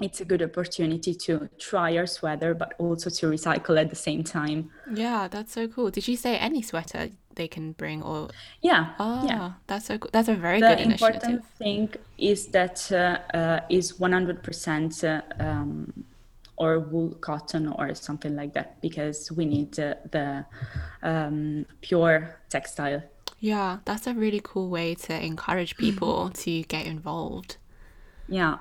it's 0.00 0.20
a 0.20 0.24
good 0.24 0.42
opportunity 0.42 1.14
to 1.14 1.48
try 1.58 1.90
your 1.90 2.06
sweater, 2.06 2.54
but 2.54 2.74
also 2.78 3.10
to 3.10 3.26
recycle 3.26 3.78
at 3.78 3.90
the 3.90 3.96
same 3.96 4.24
time. 4.24 4.70
Yeah, 4.92 5.28
that's 5.28 5.52
so 5.52 5.68
cool. 5.68 5.90
Did 5.90 6.08
you 6.08 6.16
say 6.16 6.38
any 6.38 6.62
sweater 6.62 7.10
they 7.34 7.46
can 7.46 7.72
bring 7.72 8.02
or? 8.02 8.28
Yeah. 8.62 8.94
Oh, 8.98 9.26
yeah. 9.26 9.52
that's 9.66 9.86
so 9.86 9.98
cool. 9.98 10.10
That's 10.12 10.28
a 10.28 10.34
very 10.34 10.60
the 10.60 10.68
good 10.68 10.80
initiative. 10.80 11.20
The 11.20 11.28
important 11.28 11.46
thing 11.58 11.94
is 12.16 12.46
that 12.48 12.90
uh, 12.90 13.36
uh, 13.36 13.60
is 13.68 13.92
100% 13.92 15.04
uh, 15.04 15.44
um, 15.44 16.04
or 16.56 16.80
wool 16.80 17.10
cotton 17.20 17.68
or 17.68 17.94
something 17.94 18.34
like 18.34 18.54
that 18.54 18.80
because 18.80 19.30
we 19.32 19.44
need 19.44 19.78
uh, 19.78 19.94
the 20.10 20.46
um, 21.02 21.66
pure 21.82 22.40
textile. 22.48 23.02
Yeah, 23.40 23.78
that's 23.84 24.06
a 24.06 24.14
really 24.14 24.40
cool 24.42 24.70
way 24.70 24.94
to 24.94 25.22
encourage 25.22 25.76
people 25.76 26.30
to 26.30 26.62
get 26.62 26.86
involved. 26.86 27.56
Yeah. 28.28 28.58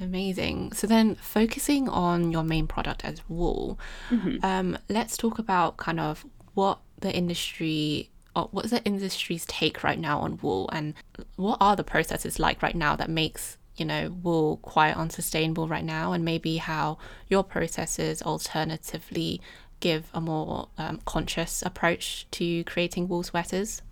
Amazing. 0.00 0.72
So 0.72 0.86
then, 0.86 1.14
focusing 1.16 1.88
on 1.88 2.32
your 2.32 2.42
main 2.42 2.66
product 2.66 3.04
as 3.04 3.20
wool, 3.28 3.78
mm-hmm. 4.08 4.44
um, 4.44 4.78
let's 4.88 5.16
talk 5.16 5.38
about 5.38 5.76
kind 5.76 6.00
of 6.00 6.24
what 6.54 6.78
the 7.00 7.14
industry 7.14 8.10
or 8.36 8.48
what's 8.52 8.70
the 8.70 8.82
industry's 8.84 9.44
take 9.46 9.82
right 9.82 9.98
now 9.98 10.20
on 10.20 10.38
wool 10.42 10.68
and 10.72 10.94
what 11.36 11.58
are 11.60 11.74
the 11.74 11.84
processes 11.84 12.38
like 12.38 12.62
right 12.62 12.74
now 12.74 12.94
that 12.94 13.10
makes 13.10 13.58
you 13.76 13.84
know 13.84 14.10
wool 14.22 14.58
quite 14.58 14.96
unsustainable 14.96 15.66
right 15.66 15.84
now 15.84 16.12
and 16.12 16.24
maybe 16.24 16.58
how 16.58 16.98
your 17.28 17.42
processes 17.42 18.22
alternatively 18.22 19.40
give 19.80 20.10
a 20.12 20.20
more 20.20 20.68
um, 20.78 21.00
conscious 21.04 21.62
approach 21.62 22.26
to 22.30 22.62
creating 22.64 23.08
wool 23.08 23.22
sweaters 23.22 23.82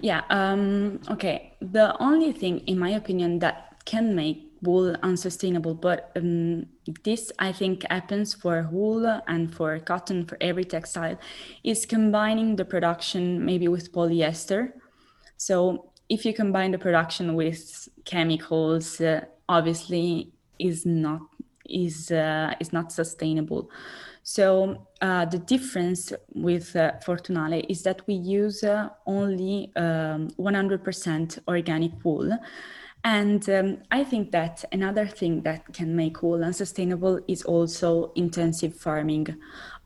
yeah 0.00 0.22
um, 0.30 1.00
okay 1.10 1.52
the 1.60 1.96
only 2.02 2.32
thing 2.32 2.60
in 2.60 2.78
my 2.78 2.90
opinion 2.90 3.38
that 3.38 3.76
can 3.84 4.14
make 4.14 4.47
wool 4.62 4.96
unsustainable 5.02 5.74
but 5.74 6.10
um, 6.16 6.66
this 7.04 7.30
i 7.38 7.52
think 7.52 7.84
happens 7.90 8.34
for 8.34 8.68
wool 8.72 9.20
and 9.28 9.54
for 9.54 9.78
cotton 9.78 10.24
for 10.24 10.36
every 10.40 10.64
textile 10.64 11.18
is 11.64 11.86
combining 11.86 12.56
the 12.56 12.64
production 12.64 13.44
maybe 13.44 13.68
with 13.68 13.92
polyester. 13.92 14.72
So 15.36 15.90
if 16.08 16.24
you 16.24 16.34
combine 16.34 16.72
the 16.72 16.78
production 16.78 17.34
with 17.34 17.88
chemicals 18.04 19.00
uh, 19.00 19.24
obviously 19.48 20.32
is 20.58 20.84
not 20.84 21.20
is 21.68 22.10
uh, 22.10 22.54
is 22.60 22.72
not 22.72 22.92
sustainable. 22.92 23.70
So 24.22 24.86
uh, 25.00 25.24
the 25.24 25.38
difference 25.38 26.12
with 26.34 26.76
uh, 26.76 26.92
Fortunale 27.06 27.64
is 27.68 27.82
that 27.84 28.02
we 28.06 28.14
use 28.14 28.62
uh, 28.62 28.90
only 29.06 29.72
um, 29.76 30.28
100% 30.38 31.38
organic 31.48 31.92
wool 32.04 32.36
and 33.04 33.48
um, 33.48 33.78
I 33.90 34.04
think 34.04 34.32
that 34.32 34.64
another 34.72 35.06
thing 35.06 35.42
that 35.42 35.72
can 35.72 35.94
make 35.94 36.22
wool 36.22 36.42
unsustainable 36.44 37.20
is 37.28 37.42
also 37.42 38.12
intensive 38.14 38.74
farming. 38.74 39.36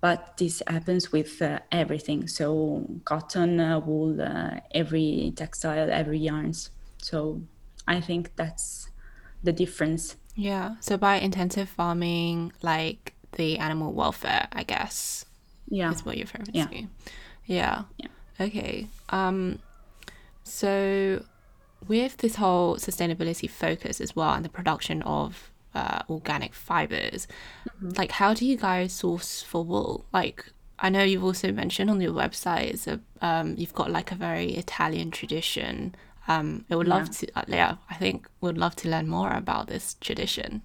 But 0.01 0.37
this 0.39 0.63
happens 0.67 1.13
with 1.13 1.41
uh, 1.41 1.61
everything. 1.71 2.27
So 2.27 2.87
cotton, 3.05 3.61
uh, 3.61 3.81
wool, 3.81 4.21
uh, 4.21 4.61
every 4.73 5.33
textile, 5.37 5.91
every 5.91 6.19
yarns. 6.19 6.71
So 6.99 7.43
I 7.87 8.01
think 8.01 8.35
that's 8.37 8.89
the 9.43 9.53
difference. 9.53 10.17
Yeah. 10.35 10.77
So 10.81 10.97
by 10.97 11.17
intensive 11.17 11.69
farming, 11.69 12.53
like 12.63 13.15
the 13.33 13.59
animal 13.59 13.93
welfare, 13.93 14.49
I 14.53 14.63
guess. 14.63 15.25
Yeah. 15.69 15.93
Is 15.93 16.05
what 16.05 16.17
you're 16.17 16.25
referring 16.25 16.49
yeah. 16.53 16.67
to. 16.67 16.87
Yeah. 17.47 17.83
Yeah. 17.99 18.09
Okay. 18.41 18.89
Um. 19.11 19.59
So 20.45 21.23
with 21.89 22.19
this 22.19 22.37
whole 22.37 22.77
sustainability 22.77 23.49
focus 23.49 24.01
as 24.01 24.15
well 24.15 24.33
and 24.33 24.45
the 24.45 24.49
production 24.49 25.03
of 25.03 25.51
uh, 25.75 26.03
organic 26.09 26.55
fibers, 26.55 27.27
mm-hmm. 27.69 27.91
like 27.97 28.13
how 28.13 28.35
do 28.35 28.47
you 28.47 28.57
guys 28.57 28.93
source 28.93 29.43
for 29.43 29.65
wool? 29.65 30.05
Like 30.13 30.45
I 30.79 30.89
know 30.89 31.03
you've 31.03 31.25
also 31.25 31.53
mentioned 31.53 31.91
on 31.91 32.01
your 32.01 32.13
website 32.13 32.73
is 32.73 32.89
a, 32.89 33.01
um, 33.21 33.55
you've 33.57 33.75
got 33.75 33.91
like 33.91 34.11
a 34.11 34.17
very 34.17 34.53
Italian 34.55 35.11
tradition. 35.11 35.95
Um, 36.29 36.65
I 36.71 36.77
would 36.77 36.89
yeah. 36.89 36.95
love 36.95 37.11
to, 37.19 37.29
uh, 37.37 37.43
yeah, 37.49 37.77
I 37.89 37.95
think 37.95 38.29
would 38.41 38.59
love 38.59 38.77
to 38.77 38.89
learn 38.89 39.09
more 39.09 39.31
about 39.31 39.69
this 39.69 39.97
tradition. 40.01 40.63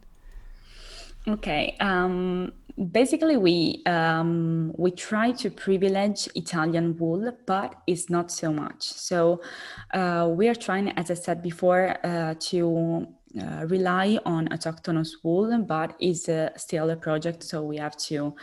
Okay. 1.28 1.76
Um, 1.80 2.54
basically 2.78 3.38
we 3.38 3.82
um, 3.86 4.72
we 4.78 4.92
try 4.92 5.32
to 5.32 5.50
privilege 5.50 6.28
Italian 6.36 6.96
wool, 6.98 7.32
but 7.46 7.76
it's 7.88 8.10
not 8.10 8.32
so 8.32 8.52
much. 8.52 8.84
So 8.84 9.42
uh, 9.94 10.30
we 10.32 10.48
are 10.48 10.56
trying, 10.56 10.90
as 10.90 11.12
I 11.12 11.16
said 11.16 11.42
before, 11.42 11.98
uh, 12.06 12.36
to 12.52 13.08
uh, 13.42 13.66
rely 13.68 14.20
on 14.26 14.48
autochthonous 14.50 15.10
wool, 15.24 15.64
but 15.64 15.96
it's 16.00 16.30
still 16.62 16.90
a 16.90 16.96
project, 16.96 17.44
so 17.44 17.64
we 17.64 17.78
have 17.78 17.98
to 17.98 18.36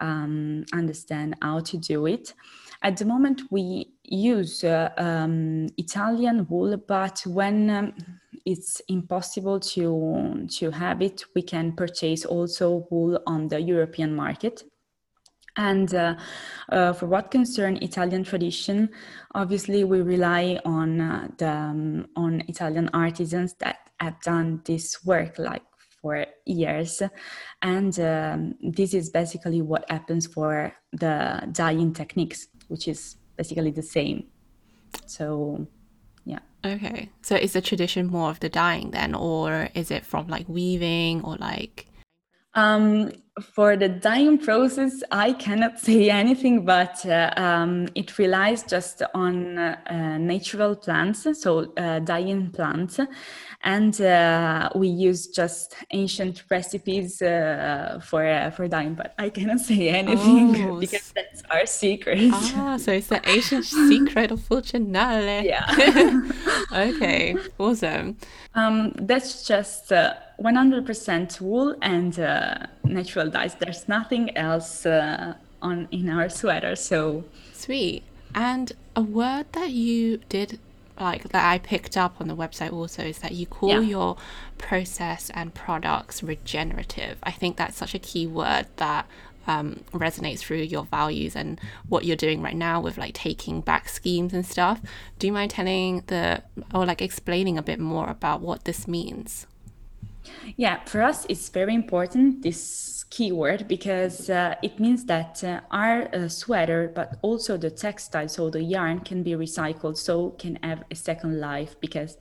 um, 0.00 0.64
understand 0.72 1.36
how 1.42 1.60
to 1.60 1.76
do 1.76 2.06
it. 2.06 2.34
At 2.82 2.96
the 2.96 3.04
moment, 3.04 3.42
we 3.50 3.92
use 4.08 4.64
uh, 4.64 4.90
um, 4.96 5.68
Italian 5.76 6.46
wool, 6.48 6.76
but 6.76 7.22
when 7.26 7.70
um, 7.70 7.92
it's 8.44 8.80
impossible 8.88 9.60
to 9.60 10.46
to 10.50 10.70
have 10.70 11.02
it, 11.02 11.24
we 11.34 11.42
can 11.42 11.72
purchase 11.72 12.24
also 12.24 12.86
wool 12.90 13.20
on 13.26 13.48
the 13.48 13.60
European 13.60 14.14
market. 14.14 14.64
And 15.56 15.92
uh, 15.92 16.14
uh, 16.70 16.92
for 16.92 17.06
what 17.06 17.32
concern 17.32 17.78
Italian 17.82 18.22
tradition, 18.22 18.90
obviously 19.34 19.82
we 19.82 20.00
rely 20.00 20.60
on 20.64 21.00
uh, 21.00 21.28
the 21.36 21.50
um, 21.50 22.06
on 22.16 22.42
Italian 22.48 22.88
artisans 22.94 23.54
that 23.58 23.78
have 24.00 24.20
done 24.20 24.62
this 24.64 25.04
work 25.04 25.38
like 25.38 25.62
for 26.00 26.24
years, 26.46 27.02
and 27.60 27.98
um, 27.98 28.54
this 28.62 28.94
is 28.94 29.10
basically 29.10 29.60
what 29.62 29.90
happens 29.90 30.26
for 30.26 30.72
the 30.92 31.42
dyeing 31.50 31.92
techniques, 31.92 32.46
which 32.68 32.86
is 32.86 33.16
basically 33.38 33.70
the 33.70 33.82
same. 33.82 34.24
So 35.06 35.66
yeah. 36.26 36.40
Okay. 36.64 37.08
So 37.22 37.36
is 37.36 37.54
the 37.54 37.62
tradition 37.62 38.08
more 38.08 38.30
of 38.30 38.40
the 38.40 38.50
dyeing 38.50 38.90
then, 38.90 39.14
or 39.14 39.70
is 39.74 39.90
it 39.90 40.04
from 40.04 40.26
like 40.28 40.46
weaving 40.48 41.22
or 41.22 41.36
like? 41.36 41.86
Um, 42.54 43.12
for 43.54 43.76
the 43.76 43.88
dyeing 43.88 44.38
process, 44.38 45.02
I 45.12 45.32
cannot 45.32 45.78
say 45.86 46.10
anything, 46.10 46.64
but 46.64 47.06
uh, 47.06 47.32
um, 47.36 47.88
it 47.94 48.18
relies 48.18 48.62
just 48.64 49.02
on 49.14 49.58
uh, 49.58 50.18
natural 50.18 50.74
plants, 50.76 51.26
so 51.40 51.72
uh, 51.76 52.00
dyeing 52.00 52.50
plants, 52.50 52.98
and 53.62 54.00
uh, 54.00 54.70
we 54.74 54.88
use 54.88 55.26
just 55.26 55.74
ancient 55.90 56.44
recipes 56.48 57.20
uh, 57.20 58.00
for 58.04 58.24
uh, 58.24 58.50
for 58.50 58.68
dyeing. 58.68 58.94
But 58.94 59.14
I 59.18 59.30
cannot 59.30 59.60
say 59.60 59.88
anything 59.88 60.70
oh, 60.70 60.78
because 60.80 61.12
that's 61.12 61.42
our 61.50 61.66
secret. 61.66 62.30
Ah, 62.32 62.76
so 62.78 62.92
it's 62.92 63.08
the 63.08 63.20
ancient 63.28 63.64
secret 63.64 64.30
of 64.30 64.40
Fortunale. 64.40 65.44
Yeah. 65.44 66.20
okay, 66.72 67.36
awesome. 67.58 68.16
Um, 68.54 68.92
that's 68.96 69.46
just. 69.46 69.92
100% 70.40 71.40
uh, 71.40 71.44
wool 71.44 71.74
and 71.82 72.20
uh, 72.20 72.54
natural 72.84 73.28
dyes. 73.28 73.56
There's 73.56 73.88
nothing 73.88 74.36
else 74.36 74.86
on 74.86 75.88
in 75.90 76.08
our 76.08 76.28
sweater. 76.28 76.76
So 76.76 77.24
sweet. 77.52 78.04
And 78.36 78.72
a 78.94 79.02
word 79.02 79.46
that 79.52 79.70
you 79.70 80.18
did 80.28 80.60
like 81.00 81.28
that 81.30 81.50
I 81.50 81.58
picked 81.58 81.96
up 81.96 82.20
on 82.20 82.28
the 82.28 82.36
website 82.36 82.72
also 82.72 83.02
is 83.02 83.18
that 83.18 83.32
you 83.32 83.46
call 83.46 83.70
yeah. 83.70 83.80
your 83.80 84.16
process 84.56 85.30
and 85.34 85.54
products 85.54 86.22
regenerative. 86.22 87.18
I 87.22 87.30
think 87.30 87.56
that's 87.56 87.76
such 87.76 87.94
a 87.94 87.98
key 87.98 88.26
word 88.26 88.66
that 88.76 89.06
um, 89.46 89.80
resonates 89.92 90.40
through 90.40 90.58
your 90.58 90.84
values 90.84 91.34
and 91.34 91.60
what 91.88 92.04
you're 92.04 92.16
doing 92.16 92.42
right 92.42 92.56
now 92.56 92.80
with 92.80 92.98
like 92.98 93.14
taking 93.14 93.60
back 93.60 93.88
schemes 93.88 94.34
and 94.34 94.44
stuff. 94.46 94.80
Do 95.18 95.26
you 95.26 95.32
mind 95.32 95.50
telling 95.50 96.02
the 96.06 96.42
or 96.74 96.84
like 96.84 97.02
explaining 97.02 97.58
a 97.58 97.62
bit 97.62 97.80
more 97.80 98.08
about 98.08 98.40
what 98.40 98.64
this 98.64 98.86
means? 98.86 99.46
Yeah, 100.56 100.84
for 100.84 101.02
us, 101.02 101.24
it's 101.28 101.48
very 101.48 101.74
important 101.74 102.42
this 102.42 102.97
keyword 103.10 103.66
because 103.68 104.28
uh, 104.30 104.54
it 104.62 104.78
means 104.78 105.04
that 105.06 105.42
uh, 105.42 105.60
our 105.70 106.14
uh, 106.14 106.28
sweater, 106.28 106.92
but 106.94 107.18
also 107.22 107.56
the 107.56 107.70
textile, 107.70 108.28
so 108.28 108.50
the 108.50 108.62
yarn, 108.62 109.00
can 109.00 109.22
be 109.22 109.32
recycled, 109.32 109.96
so 109.96 110.30
can 110.30 110.58
have 110.62 110.84
a 110.90 110.94
second 110.94 111.40
life. 111.40 111.76
Because 111.80 112.18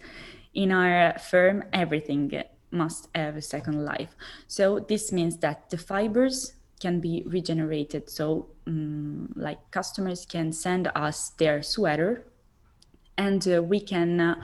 in 0.54 0.72
our 0.72 1.18
firm, 1.20 1.64
everything 1.74 2.44
must 2.72 3.10
have 3.16 3.36
a 3.36 3.42
second 3.42 3.86
life. 3.86 4.16
So 4.48 4.80
this 4.80 5.12
means 5.12 5.38
that 5.38 5.70
the 5.70 5.78
fibers 5.78 6.54
can 6.80 7.00
be 7.00 7.24
regenerated. 7.26 8.10
So, 8.10 8.48
um, 8.66 9.34
like 9.36 9.60
customers 9.72 10.26
can 10.26 10.52
send 10.52 10.92
us 10.96 11.30
their 11.32 11.64
sweater, 11.64 12.26
and 13.18 13.48
uh, 13.48 13.62
we 13.62 13.80
can 13.80 14.20
uh, 14.20 14.36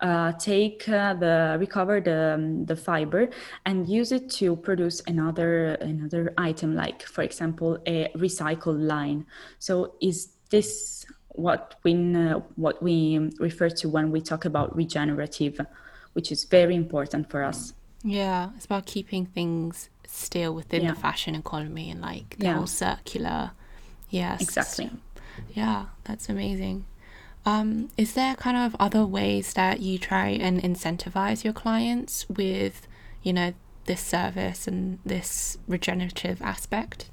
uh, 0.00 0.32
take 0.32 0.88
uh, 0.88 1.14
the 1.14 1.56
recover 1.60 2.00
the 2.00 2.34
um, 2.34 2.64
the 2.64 2.76
fiber 2.76 3.28
and 3.66 3.88
use 3.88 4.12
it 4.12 4.30
to 4.30 4.56
produce 4.56 5.02
another 5.06 5.74
another 5.74 6.32
item 6.38 6.74
like 6.74 7.02
for 7.02 7.22
example 7.22 7.78
a 7.86 8.08
recycled 8.16 8.80
line. 8.80 9.26
So 9.58 9.94
is 10.00 10.28
this 10.50 11.04
what 11.28 11.74
we 11.82 11.92
uh, 12.16 12.40
what 12.56 12.82
we 12.82 13.30
refer 13.38 13.68
to 13.68 13.88
when 13.88 14.10
we 14.10 14.20
talk 14.20 14.44
about 14.44 14.74
regenerative 14.74 15.60
which 16.12 16.32
is 16.32 16.44
very 16.44 16.74
important 16.74 17.30
for 17.30 17.44
us. 17.44 17.74
Yeah 18.02 18.50
it's 18.56 18.64
about 18.64 18.86
keeping 18.86 19.26
things 19.26 19.90
still 20.06 20.54
within 20.54 20.82
yeah. 20.82 20.94
the 20.94 20.98
fashion 20.98 21.34
economy 21.34 21.90
and 21.90 22.00
like 22.00 22.36
the 22.38 22.46
yeah. 22.46 22.54
whole 22.54 22.66
circular. 22.66 23.50
Yes. 24.08 24.40
Exactly. 24.40 24.90
Yeah 25.52 25.86
that's 26.04 26.28
amazing 26.28 26.86
um, 27.46 27.88
is 27.96 28.14
there 28.14 28.34
kind 28.34 28.56
of 28.56 28.76
other 28.78 29.04
ways 29.04 29.54
that 29.54 29.80
you 29.80 29.98
try 29.98 30.28
and 30.28 30.62
incentivize 30.62 31.42
your 31.44 31.52
clients 31.52 32.28
with, 32.28 32.86
you 33.22 33.32
know, 33.32 33.54
this 33.86 34.00
service 34.00 34.68
and 34.68 34.98
this 35.04 35.56
regenerative 35.66 36.42
aspect? 36.42 37.10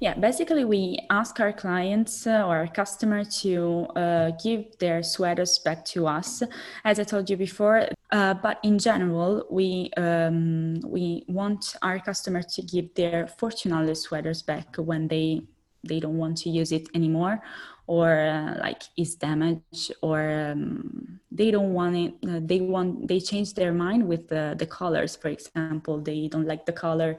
Yeah, 0.00 0.14
basically, 0.14 0.64
we 0.64 0.98
ask 1.10 1.40
our 1.40 1.52
clients 1.52 2.26
uh, 2.26 2.46
or 2.46 2.58
our 2.58 2.68
customer 2.68 3.24
to 3.42 3.86
uh, 3.96 4.30
give 4.42 4.78
their 4.78 5.02
sweaters 5.02 5.58
back 5.58 5.84
to 5.86 6.06
us, 6.06 6.42
as 6.84 7.00
I 7.00 7.04
told 7.04 7.28
you 7.28 7.36
before. 7.36 7.88
Uh, 8.12 8.34
but 8.34 8.60
in 8.62 8.78
general, 8.78 9.46
we 9.50 9.90
um, 9.96 10.80
we 10.86 11.24
want 11.28 11.76
our 11.82 11.98
customer 11.98 12.42
to 12.42 12.62
give 12.62 12.94
their 12.94 13.26
Fortunale 13.38 13.96
sweaters 13.96 14.42
back 14.42 14.76
when 14.76 15.08
they 15.08 15.42
they 15.84 16.00
don't 16.00 16.18
want 16.18 16.36
to 16.38 16.50
use 16.50 16.72
it 16.72 16.88
anymore 16.94 17.42
or 17.88 18.20
uh, 18.20 18.54
like 18.60 18.82
is 18.96 19.16
damaged 19.16 19.92
or 20.02 20.52
um, 20.52 21.18
they 21.32 21.50
don't 21.50 21.72
want 21.72 21.96
it 21.96 22.14
uh, 22.28 22.38
they 22.44 22.60
want 22.60 23.08
they 23.08 23.18
change 23.18 23.54
their 23.54 23.72
mind 23.72 24.06
with 24.06 24.28
the, 24.28 24.54
the 24.58 24.66
colors. 24.66 25.16
For 25.16 25.28
example 25.28 25.98
they 25.98 26.28
don't 26.28 26.46
like 26.46 26.66
the 26.66 26.72
color. 26.72 27.18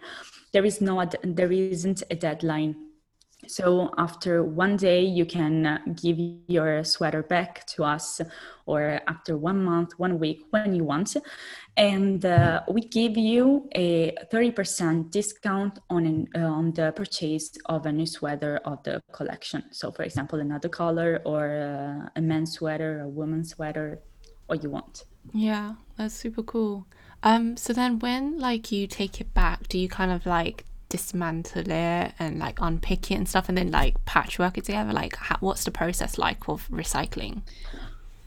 There 0.53 0.63
is 0.63 0.79
no 0.79 1.03
there 1.23 1.51
isn't 1.51 2.03
a 2.09 2.15
deadline 2.15 2.88
so 3.47 3.91
after 3.97 4.43
one 4.43 4.75
day, 4.75 5.01
you 5.01 5.25
can 5.25 5.65
uh, 5.65 5.79
give 5.95 6.17
your 6.47 6.83
sweater 6.83 7.23
back 7.23 7.65
to 7.67 7.83
us, 7.83 8.21
or 8.65 8.99
after 9.07 9.37
one 9.37 9.63
month, 9.63 9.97
one 9.97 10.19
week, 10.19 10.43
when 10.49 10.75
you 10.75 10.83
want. 10.83 11.15
And 11.77 12.25
uh, 12.25 12.61
we 12.69 12.81
give 12.81 13.17
you 13.17 13.69
a 13.73 14.13
30% 14.31 15.09
discount 15.09 15.79
on, 15.89 16.05
an, 16.05 16.27
uh, 16.35 16.39
on 16.39 16.73
the 16.73 16.91
purchase 16.91 17.51
of 17.65 17.85
a 17.85 17.91
new 17.91 18.05
sweater 18.05 18.59
of 18.65 18.83
the 18.83 19.01
collection. 19.13 19.63
So, 19.71 19.91
for 19.91 20.03
example, 20.03 20.39
another 20.39 20.69
color, 20.69 21.21
or 21.25 22.03
uh, 22.05 22.09
a 22.15 22.21
men's 22.21 22.53
sweater, 22.53 23.01
a 23.01 23.07
woman's 23.07 23.51
sweater, 23.51 23.99
what 24.47 24.63
you 24.63 24.69
want. 24.69 25.05
Yeah, 25.33 25.75
that's 25.95 26.13
super 26.13 26.43
cool. 26.43 26.87
Um, 27.21 27.57
so 27.57 27.73
then 27.73 27.99
when 27.99 28.39
like 28.39 28.71
you 28.71 28.87
take 28.87 29.19
it 29.19 29.33
back, 29.33 29.67
do 29.67 29.77
you 29.77 29.89
kind 29.89 30.11
of 30.11 30.25
like 30.25 30.65
dismantle 30.89 31.69
it 31.69 32.13
and 32.19 32.39
like 32.39 32.59
unpick 32.59 33.11
it 33.11 33.15
and 33.15 33.29
stuff 33.29 33.47
and 33.47 33.57
then 33.57 33.71
like 33.71 34.03
patchwork 34.05 34.57
it 34.57 34.65
together 34.65 34.91
like 34.91 35.15
how, 35.15 35.37
what's 35.39 35.63
the 35.63 35.71
process 35.71 36.17
like 36.17 36.49
of 36.49 36.67
recycling 36.69 37.41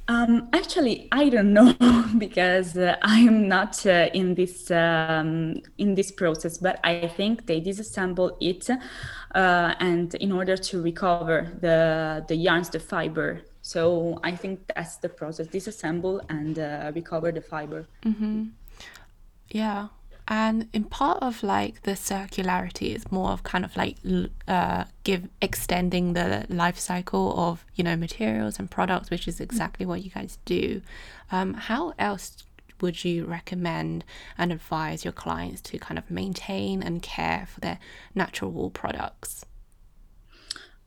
um, 0.08 0.48
actually, 0.52 1.08
I 1.12 1.28
don't 1.28 1.52
know 1.52 1.74
because 2.18 2.76
uh, 2.76 2.96
I 3.02 3.20
am 3.20 3.48
not 3.48 3.86
uh, 3.86 4.08
in 4.12 4.34
this 4.34 4.70
um, 4.70 5.62
in 5.78 5.94
this 5.94 6.10
process. 6.10 6.58
But 6.58 6.80
I 6.82 7.06
think 7.06 7.46
they 7.46 7.60
disassemble 7.60 8.36
it, 8.40 8.68
uh, 8.70 9.74
and 9.78 10.14
in 10.16 10.32
order 10.32 10.56
to 10.56 10.82
recover 10.82 11.52
the 11.60 12.24
the 12.26 12.34
yarns, 12.34 12.68
the 12.70 12.80
fiber. 12.80 13.42
So 13.62 14.18
I 14.24 14.32
think 14.34 14.66
that's 14.74 14.96
the 14.96 15.08
process: 15.08 15.46
disassemble 15.46 16.20
and 16.28 16.58
uh, 16.58 16.90
recover 16.94 17.30
the 17.30 17.40
fiber. 17.40 17.86
Mm-hmm. 18.04 18.46
Yeah, 19.50 19.88
and 20.32 20.66
in 20.72 20.82
part 20.84 21.18
of 21.22 21.42
like 21.42 21.82
the 21.82 21.90
circularity 21.90 22.94
it's 22.94 23.12
more 23.12 23.32
of 23.32 23.42
kind 23.42 23.66
of 23.66 23.76
like 23.76 23.98
uh, 24.48 24.84
give 25.04 25.28
extending 25.42 26.14
the 26.14 26.46
life 26.48 26.78
cycle 26.78 27.38
of 27.38 27.66
you 27.74 27.84
know 27.84 27.96
materials 27.96 28.58
and 28.58 28.70
products 28.70 29.10
which 29.10 29.28
is 29.28 29.40
exactly 29.40 29.84
what 29.84 30.02
you 30.02 30.10
guys 30.10 30.38
do. 30.46 30.80
Um, 31.30 31.52
how 31.52 31.92
else 31.98 32.44
would 32.80 33.04
you 33.04 33.26
recommend 33.26 34.04
and 34.38 34.52
advise 34.52 35.04
your 35.04 35.12
clients 35.12 35.60
to 35.60 35.78
kind 35.78 35.98
of 35.98 36.10
maintain 36.10 36.82
and 36.82 37.02
care 37.02 37.46
for 37.46 37.60
their 37.60 37.78
natural 38.14 38.50
wool 38.50 38.70
products 38.70 39.44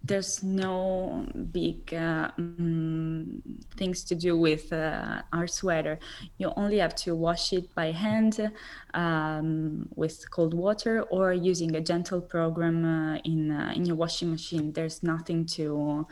there's 0.07 0.43
no 0.43 1.25
big 1.51 1.93
uh, 1.93 2.29
um, 2.37 3.41
things 3.75 4.03
to 4.03 4.15
do 4.15 4.37
with 4.37 4.71
uh, 4.71 5.21
our 5.33 5.47
sweater. 5.47 5.99
You 6.37 6.53
only 6.55 6.77
have 6.77 6.95
to 7.05 7.15
wash 7.15 7.53
it 7.53 7.73
by 7.73 7.91
hand 7.91 8.51
um, 8.93 9.89
with 9.95 10.29
cold 10.29 10.53
water 10.53 11.03
or 11.03 11.33
using 11.33 11.75
a 11.75 11.81
gentle 11.81 12.21
program 12.21 12.85
uh, 12.85 13.17
in 13.23 13.51
uh, 13.51 13.73
in 13.75 13.85
your 13.85 13.95
washing 13.95 14.31
machine. 14.31 14.73
There's 14.73 15.01
nothing 15.01 15.45
to 15.57 16.07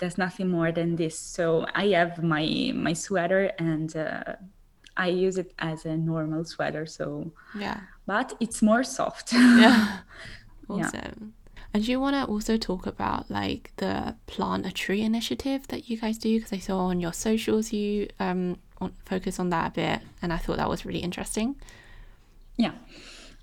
there's 0.00 0.18
nothing 0.18 0.48
more 0.48 0.72
than 0.72 0.96
this. 0.96 1.18
So 1.18 1.66
I 1.74 1.88
have 1.88 2.22
my 2.22 2.72
my 2.74 2.92
sweater 2.92 3.52
and 3.58 3.94
uh, 3.96 4.36
I 4.96 5.08
use 5.08 5.38
it 5.38 5.52
as 5.58 5.84
a 5.84 5.96
normal 5.96 6.44
sweater. 6.44 6.86
So 6.86 7.32
yeah, 7.56 7.80
but 8.06 8.34
it's 8.40 8.62
more 8.62 8.82
soft. 8.82 9.32
yeah, 9.32 10.00
awesome. 10.68 10.90
Yeah. 10.92 11.39
And 11.72 11.84
do 11.84 11.90
you 11.90 12.00
want 12.00 12.16
to 12.16 12.24
also 12.24 12.56
talk 12.56 12.86
about 12.86 13.30
like 13.30 13.70
the 13.76 14.16
plant 14.26 14.66
a 14.66 14.72
tree 14.72 15.02
initiative 15.02 15.68
that 15.68 15.88
you 15.88 15.96
guys 15.96 16.18
do? 16.18 16.36
Because 16.38 16.52
I 16.52 16.58
saw 16.58 16.78
on 16.86 17.00
your 17.00 17.12
socials 17.12 17.72
you 17.72 18.08
um, 18.18 18.56
focus 19.04 19.38
on 19.38 19.50
that 19.50 19.68
a 19.68 19.70
bit, 19.70 20.00
and 20.20 20.32
I 20.32 20.36
thought 20.36 20.56
that 20.56 20.68
was 20.68 20.84
really 20.84 21.00
interesting. 21.00 21.54
Yeah. 22.56 22.72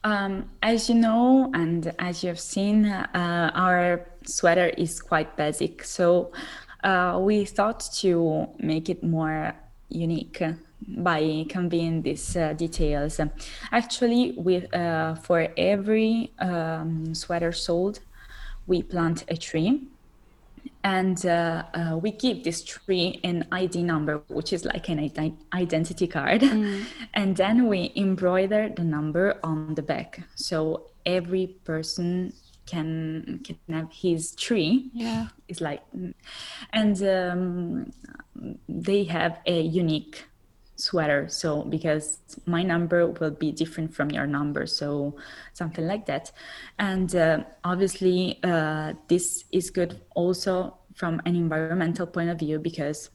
Um, 0.03 0.49
as 0.61 0.89
you 0.89 0.95
know, 0.95 1.51
and 1.53 1.93
as 1.99 2.23
you 2.23 2.29
have 2.29 2.39
seen, 2.39 2.85
uh, 2.85 3.51
our 3.53 4.05
sweater 4.25 4.67
is 4.77 5.01
quite 5.01 5.35
basic. 5.35 5.83
So 5.83 6.31
uh, 6.83 7.17
we 7.21 7.45
thought 7.45 7.79
to 7.99 8.47
make 8.59 8.89
it 8.89 9.03
more 9.03 9.53
unique 9.89 10.41
by 10.87 11.45
conveying 11.49 12.03
these 12.03 12.37
uh, 12.37 12.53
details. 12.53 13.19
Actually, 13.71 14.33
with 14.37 14.73
uh, 14.75 15.15
for 15.15 15.47
every 15.57 16.31
um, 16.39 17.15
sweater 17.15 17.51
sold, 17.51 17.99
we 18.67 18.83
plant 18.83 19.23
a 19.29 19.37
tree 19.37 19.87
and 20.83 21.25
uh, 21.25 21.63
uh, 21.73 21.97
we 21.97 22.11
give 22.11 22.43
this 22.43 22.63
tree 22.63 23.19
an 23.23 23.45
ID 23.51 23.83
number, 23.83 24.21
which 24.27 24.53
is 24.53 24.63
like 24.63 24.89
an 24.89 24.99
identity 25.53 26.07
card, 26.07 26.41
mm. 26.41 26.83
and 27.13 27.35
then 27.35 27.67
we 27.67 27.91
embroider 27.95 28.69
the 28.69 28.83
number 28.83 29.37
on 29.43 29.75
the 29.75 29.81
back, 29.81 30.21
so 30.35 30.87
every 31.05 31.47
person 31.65 32.33
can 32.65 33.41
can 33.43 33.57
have 33.69 33.91
his 33.91 34.33
tree. 34.35 34.89
Yeah, 34.93 35.27
it's 35.47 35.61
like, 35.61 35.81
and 36.73 36.95
um, 37.03 37.91
they 38.69 39.03
have 39.05 39.39
a 39.45 39.61
unique 39.61 40.25
sweater. 40.77 41.27
So 41.27 41.63
because 41.63 42.19
my 42.45 42.63
number 42.63 43.07
will 43.07 43.31
be 43.31 43.51
different 43.51 43.93
from 43.93 44.11
your 44.11 44.27
number 44.27 44.65
so 44.65 45.15
something 45.53 45.85
like 45.85 46.05
that. 46.05 46.31
And 46.79 47.13
uh, 47.15 47.43
obviously 47.63 48.39
uh, 48.43 48.93
this 49.07 49.43
is 49.51 49.69
good 49.69 49.99
also 50.15 50.77
from 50.95 51.21
an 51.25 51.35
environmental 51.35 52.07
point 52.07 52.29
of 52.29 52.39
view 52.39 52.59
because 52.59 53.09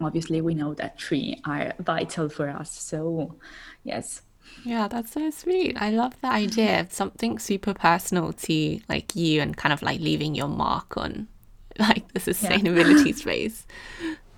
obviously 0.00 0.40
we 0.40 0.54
know 0.54 0.74
that 0.74 0.96
trees 0.96 1.38
are 1.44 1.74
vital 1.80 2.28
for 2.28 2.48
us. 2.48 2.72
So 2.72 3.36
yes. 3.84 4.22
Yeah 4.64 4.88
that's 4.88 5.12
so 5.12 5.30
sweet. 5.30 5.76
I 5.78 5.90
love 5.90 6.18
the 6.20 6.28
idea 6.28 6.80
of 6.80 6.92
something 6.92 7.38
super 7.38 7.74
personal 7.74 8.32
to 8.32 8.80
like 8.88 9.14
you 9.14 9.40
and 9.40 9.56
kind 9.56 9.72
of 9.72 9.82
like 9.82 10.00
leaving 10.00 10.34
your 10.34 10.48
mark 10.48 10.96
on 10.96 11.28
like 11.78 12.12
the 12.12 12.20
sustainability 12.20 13.08
yeah. 13.08 13.14
space. 13.14 13.66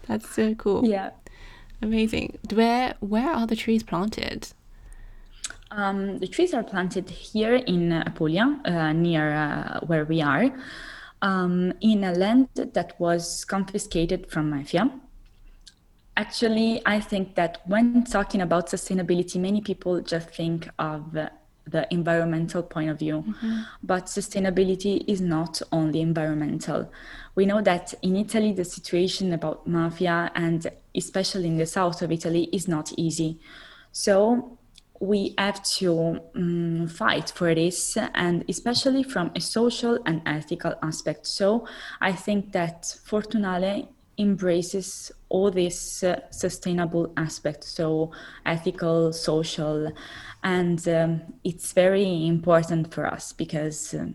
That's 0.07 0.29
so 0.31 0.55
cool. 0.55 0.85
Yeah 0.87 1.11
Amazing. 1.83 2.39
Where 2.53 2.95
where 3.01 3.31
are 3.31 3.47
the 3.47 3.57
trees 3.57 3.83
planted? 3.83 4.49
Um, 5.71 6.19
the 6.19 6.27
trees 6.27 6.53
are 6.53 6.65
planted 6.65 7.09
here 7.09 7.55
in 7.55 7.93
Apulia, 7.93 8.61
uh, 8.65 8.93
near 8.93 9.33
uh, 9.33 9.81
where 9.87 10.05
we 10.05 10.21
are, 10.21 10.51
um, 11.23 11.73
in 11.81 12.03
a 12.03 12.13
land 12.13 12.49
that 12.55 12.99
was 12.99 13.45
confiscated 13.45 14.29
from 14.31 14.51
mafia. 14.51 14.91
Actually, 16.17 16.83
I 16.85 17.01
think 17.01 17.37
that 17.37 17.63
when 17.67 18.05
talking 18.05 18.41
about 18.41 18.67
sustainability, 18.67 19.41
many 19.41 19.61
people 19.61 20.01
just 20.01 20.31
think 20.31 20.69
of 20.79 21.17
the 21.67 21.87
environmental 21.93 22.63
point 22.63 22.91
of 22.91 22.99
view. 22.99 23.25
Mm-hmm. 23.27 23.61
But 23.83 24.07
sustainability 24.07 25.05
is 25.07 25.21
not 25.21 25.63
only 25.73 26.01
environmental. 26.01 26.91
We 27.35 27.47
know 27.47 27.61
that 27.63 27.95
in 28.03 28.17
Italy, 28.17 28.53
the 28.53 28.65
situation 28.65 29.33
about 29.33 29.67
mafia, 29.67 30.33
and 30.35 30.67
especially 30.95 31.49
in 31.49 31.59
the 31.59 31.67
south 31.67 32.03
of 32.03 32.11
Italy, 32.11 32.49
is 32.53 32.67
not 32.67 32.93
easy. 32.97 33.39
So 33.93 34.59
we 35.01 35.35
have 35.39 35.63
to 35.63 36.21
um, 36.35 36.87
fight 36.87 37.31
for 37.35 37.55
this, 37.55 37.97
and 37.97 38.45
especially 38.49 39.03
from 39.03 39.31
a 39.35 39.41
social 39.41 39.99
and 40.05 40.21
ethical 40.27 40.75
aspect. 40.83 41.27
So 41.27 41.67
I 42.01 42.13
think 42.13 42.53
that 42.53 42.83
Fortunale 42.83 43.89
embraces 44.21 45.11
all 45.31 45.51
these 45.51 46.05
uh, 46.05 46.21
sustainable 46.31 47.13
aspects, 47.17 47.69
so 47.69 48.13
ethical, 48.45 49.13
social, 49.13 49.91
and 50.43 50.87
um, 50.89 51.23
it's 51.43 51.73
very 51.73 52.27
important 52.27 52.93
for 52.93 53.07
us 53.07 53.33
because, 53.33 53.95
um, 53.95 54.15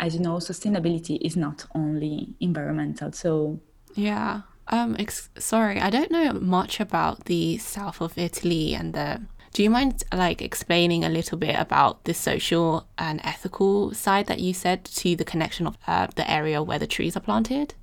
as 0.00 0.14
you 0.14 0.20
know, 0.20 0.36
sustainability 0.36 1.18
is 1.20 1.36
not 1.36 1.66
only 1.74 2.34
environmental. 2.40 3.12
So, 3.12 3.60
yeah. 3.94 4.42
Um, 4.68 4.96
ex- 4.98 5.28
sorry, 5.38 5.80
I 5.80 5.90
don't 5.90 6.10
know 6.10 6.32
much 6.32 6.80
about 6.80 7.24
the 7.26 7.58
south 7.58 8.00
of 8.00 8.16
Italy 8.16 8.74
and 8.74 8.94
the. 8.94 9.20
Do 9.52 9.62
you 9.62 9.68
mind 9.68 10.02
like 10.14 10.40
explaining 10.40 11.04
a 11.04 11.10
little 11.10 11.36
bit 11.36 11.56
about 11.58 12.04
the 12.04 12.14
social 12.14 12.86
and 12.96 13.20
ethical 13.22 13.92
side 13.92 14.26
that 14.28 14.40
you 14.40 14.54
said 14.54 14.82
to 14.84 15.14
the 15.14 15.24
connection 15.24 15.66
of 15.66 15.76
uh, 15.86 16.06
the 16.14 16.30
area 16.30 16.62
where 16.62 16.78
the 16.78 16.86
trees 16.86 17.18
are 17.18 17.20
planted? 17.20 17.74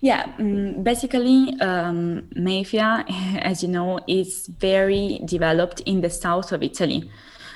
Yeah, 0.00 0.32
um, 0.38 0.82
basically, 0.82 1.54
um, 1.60 2.28
Mafia, 2.36 3.04
as 3.38 3.62
you 3.62 3.68
know, 3.68 4.00
is 4.06 4.46
very 4.46 5.20
developed 5.24 5.80
in 5.80 6.00
the 6.00 6.10
south 6.10 6.52
of 6.52 6.62
Italy 6.62 7.10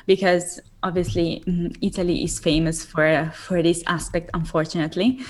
because 0.07 0.61
obviously 0.83 1.45
um, 1.47 1.71
Italy 1.83 2.25
is 2.25 2.39
famous 2.39 2.85
for 2.85 3.31
for 3.35 3.63
this 3.63 3.85
aspect, 3.87 4.31
unfortunately. 4.35 5.21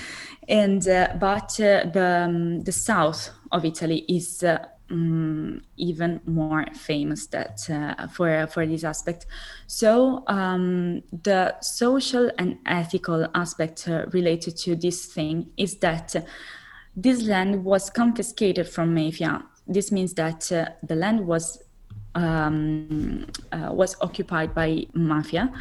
And 0.47 0.87
uh, 0.87 1.09
but 1.19 1.59
uh, 1.59 1.85
the 1.93 2.25
um, 2.25 2.63
the 2.63 2.71
south 2.71 3.29
of 3.51 3.65
Italy 3.65 4.05
is 4.07 4.43
uh, 4.43 4.65
um, 4.89 5.61
even 5.77 6.21
more 6.25 6.65
famous 6.73 7.27
that 7.27 7.69
uh, 7.69 8.07
for 8.07 8.47
for 8.47 8.65
this 8.65 8.83
aspect. 8.83 9.25
So 9.67 10.23
um, 10.27 11.03
the 11.11 11.59
social 11.61 12.31
and 12.37 12.57
ethical 12.65 13.27
aspect 13.35 13.87
uh, 13.87 14.05
related 14.11 14.57
to 14.57 14.75
this 14.75 15.05
thing 15.05 15.51
is 15.57 15.77
that 15.79 16.15
this 17.01 17.23
land 17.23 17.63
was 17.63 17.89
confiscated 17.89 18.67
from 18.67 18.93
mafia. 18.93 19.43
This 19.67 19.91
means 19.91 20.13
that 20.15 20.51
uh, 20.51 20.69
the 20.83 20.95
land 20.95 21.25
was 21.25 21.63
um, 22.15 23.27
uh, 23.51 23.69
was 23.71 23.95
occupied 24.01 24.53
by 24.53 24.85
mafia, 24.93 25.51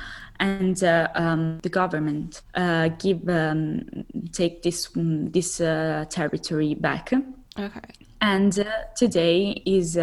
and 0.40 0.82
uh, 0.82 1.08
um, 1.14 1.58
the 1.62 1.68
government 1.68 2.42
uh, 2.54 2.88
give 2.88 3.28
um, 3.28 3.84
take 4.32 4.62
this 4.62 4.88
um, 4.96 5.30
this 5.30 5.60
uh, 5.60 6.06
territory 6.08 6.74
back. 6.74 7.12
Okay. 7.58 7.80
And 8.20 8.58
uh, 8.58 8.64
today 8.96 9.62
is 9.64 9.96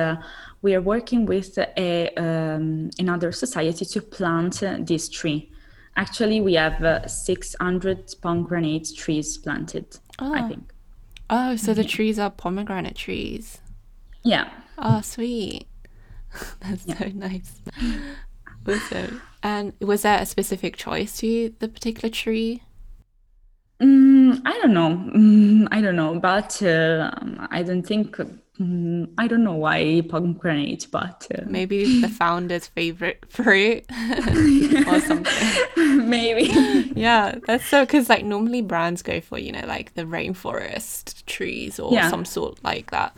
we 0.62 0.74
are 0.74 0.82
working 0.82 1.26
with 1.26 1.58
a, 1.58 2.10
um, 2.16 2.90
another 2.98 3.32
society 3.34 3.84
to 3.86 4.02
plant 4.02 4.64
this 4.88 5.10
tree. 5.10 5.52
Actually, 5.98 6.40
we 6.40 6.54
have 6.54 7.10
600 7.12 8.16
pomegranate 8.22 8.90
trees 8.96 9.38
planted. 9.38 9.86
Oh. 10.20 10.34
I 10.34 10.48
think. 10.48 10.75
Oh, 11.30 11.56
so 11.56 11.74
the 11.74 11.82
mm-hmm. 11.82 11.90
trees 11.90 12.20
are 12.20 12.30
pomegranate 12.30 12.96
trees. 12.96 13.60
Yeah. 14.24 14.50
Oh, 14.78 15.02
sweet. 15.02 15.68
That's 16.62 16.86
yeah. 16.86 16.98
so 16.98 17.08
nice. 17.14 17.62
Awesome. 18.68 19.22
And 19.44 19.74
was 19.80 20.02
there 20.02 20.20
a 20.20 20.26
specific 20.26 20.76
choice 20.76 21.18
to 21.18 21.54
the 21.60 21.68
particular 21.68 22.10
tree? 22.10 22.64
Mm, 23.82 24.42
I 24.46 24.54
don't 24.60 24.74
know. 24.74 25.12
Mm, 25.14 25.68
I 25.72 25.82
don't 25.82 25.96
know, 25.96 26.20
but 26.20 26.62
uh, 26.64 27.12
I 27.52 27.64
don't 27.64 27.84
think. 27.84 28.18
Mm, 28.58 29.12
I 29.18 29.28
don't 29.28 29.44
know 29.44 29.56
why 29.56 30.02
pomegranate, 30.08 30.88
but 30.90 31.28
uh... 31.38 31.42
maybe 31.46 32.00
the 32.02 32.08
founder's 32.08 32.68
favorite 32.68 33.26
fruit 33.28 33.84
or 34.88 35.02
something. 35.02 36.10
maybe. 36.10 36.54
yeah, 36.96 37.36
that's 37.46 37.66
so 37.66 37.84
because 37.84 38.08
like 38.08 38.24
normally 38.24 38.62
brands 38.62 39.02
go 39.02 39.20
for 39.20 39.38
you 39.38 39.52
know 39.52 39.66
like 39.68 39.96
the 39.96 40.04
rainforest 40.04 41.26
trees 41.26 41.80
or 41.80 41.92
yeah. 41.92 42.10
some 42.10 42.24
sort 42.24 42.64
like 42.64 42.92
that. 42.92 43.14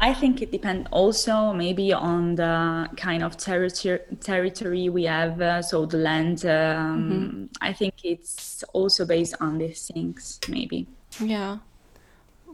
I 0.00 0.12
think 0.12 0.42
it 0.42 0.50
depends 0.50 0.88
also 0.90 1.52
maybe 1.52 1.92
on 1.92 2.34
the 2.34 2.88
kind 2.96 3.22
of 3.22 3.36
territory 3.36 4.00
territory 4.20 4.88
we 4.88 5.04
have. 5.04 5.40
Uh, 5.40 5.62
so 5.62 5.86
the 5.86 5.98
land. 5.98 6.44
Um, 6.44 6.50
mm-hmm. 6.50 7.44
I 7.60 7.72
think 7.72 8.04
it's 8.04 8.62
also 8.72 9.06
based 9.06 9.36
on 9.40 9.58
these 9.58 9.90
things, 9.92 10.40
maybe. 10.48 10.86
Yeah. 11.20 11.58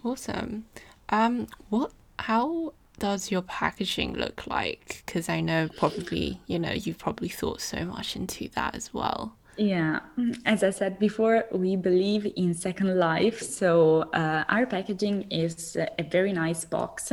Awesome. 0.04 0.66
Um, 1.08 1.48
what? 1.70 1.92
How 2.18 2.74
does 2.98 3.30
your 3.30 3.42
packaging 3.42 4.14
look 4.14 4.46
like? 4.46 5.02
Because 5.06 5.28
I 5.28 5.40
know 5.40 5.68
probably 5.76 6.40
you 6.46 6.58
know 6.58 6.72
you've 6.72 6.98
probably 6.98 7.28
thought 7.28 7.60
so 7.60 7.84
much 7.84 8.16
into 8.16 8.48
that 8.50 8.74
as 8.74 8.92
well. 8.94 9.34
Yeah, 9.60 10.00
as 10.46 10.62
I 10.62 10.70
said 10.70 10.98
before, 10.98 11.44
we 11.52 11.76
believe 11.76 12.32
in 12.34 12.54
second 12.54 12.98
life. 12.98 13.42
So 13.42 14.08
uh, 14.14 14.44
our 14.48 14.64
packaging 14.64 15.30
is 15.30 15.76
a 15.76 16.02
very 16.02 16.32
nice 16.32 16.64
box 16.64 17.12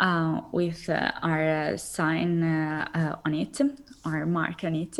uh, 0.00 0.40
with 0.50 0.88
uh, 0.88 1.12
our 1.22 1.76
sign 1.76 2.42
uh, 2.42 2.88
uh, 2.94 3.16
on 3.24 3.32
it, 3.32 3.60
our 4.04 4.26
mark 4.26 4.64
on 4.64 4.74
it, 4.74 4.98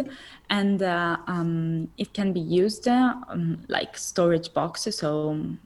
and 0.51 0.81
uh, 0.81 1.17
um, 1.27 1.88
it 1.99 2.14
can 2.14 2.33
be 2.33 2.38
used 2.38 2.87
um, 2.87 3.59
like 3.67 3.99
storage 3.99 4.55
box. 4.55 4.83
So 4.95 5.31
um, 5.31 5.59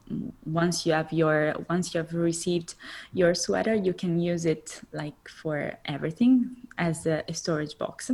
once 0.47 0.83
you 0.83 0.93
have 0.93 1.13
your 1.13 1.53
once 1.69 1.93
you 1.93 1.99
have 1.99 2.11
received 2.15 2.73
your 3.13 3.35
sweater, 3.35 3.75
you 3.75 3.93
can 3.93 4.19
use 4.19 4.47
it 4.47 4.81
like 4.93 5.29
for 5.29 5.73
everything 5.85 6.55
as 6.79 7.05
a, 7.05 7.23
a 7.27 7.35
storage 7.35 7.77
box. 7.77 8.09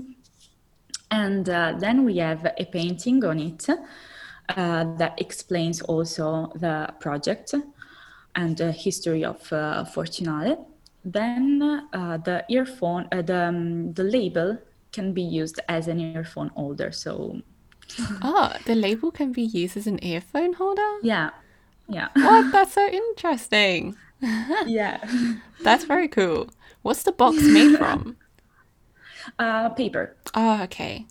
And 1.11 1.49
uh, 1.49 1.73
then 1.79 2.05
we 2.05 2.17
have 2.17 2.45
a 2.57 2.65
painting 2.65 3.23
on 3.25 3.39
it 3.39 3.67
uh, 3.69 4.83
that 4.97 5.19
explains 5.19 5.81
also 5.81 6.51
the 6.55 6.93
project 6.99 7.55
and 8.35 8.57
the 8.57 8.71
history 8.71 9.23
of 9.23 9.41
uh, 9.51 9.85
Fortunale. 9.85 10.65
Then 11.03 11.87
uh, 11.93 12.17
the 12.17 12.45
earphone, 12.49 13.07
uh, 13.11 13.21
the, 13.21 13.45
um, 13.45 13.93
the 13.93 14.03
label 14.03 14.57
can 14.91 15.13
be 15.13 15.21
used 15.21 15.59
as 15.67 15.87
an 15.87 15.99
earphone 15.99 16.49
holder. 16.49 16.91
So, 16.91 17.41
oh, 18.21 18.53
the 18.65 18.75
label 18.75 19.11
can 19.11 19.31
be 19.31 19.43
used 19.43 19.77
as 19.77 19.87
an 19.87 20.03
earphone 20.03 20.53
holder? 20.53 20.97
Yeah. 21.01 21.31
Yeah. 21.87 22.09
What? 22.15 22.51
That's 22.51 22.73
so 22.73 22.87
interesting. 22.87 23.95
yeah. 24.65 24.99
That's 25.63 25.85
very 25.85 26.07
cool. 26.07 26.49
What's 26.81 27.03
the 27.03 27.11
box 27.11 27.41
made 27.41 27.77
from? 27.77 28.17
Uh, 29.37 29.69
paper. 29.69 30.15
Oh, 30.33 30.63
okay. 30.63 31.05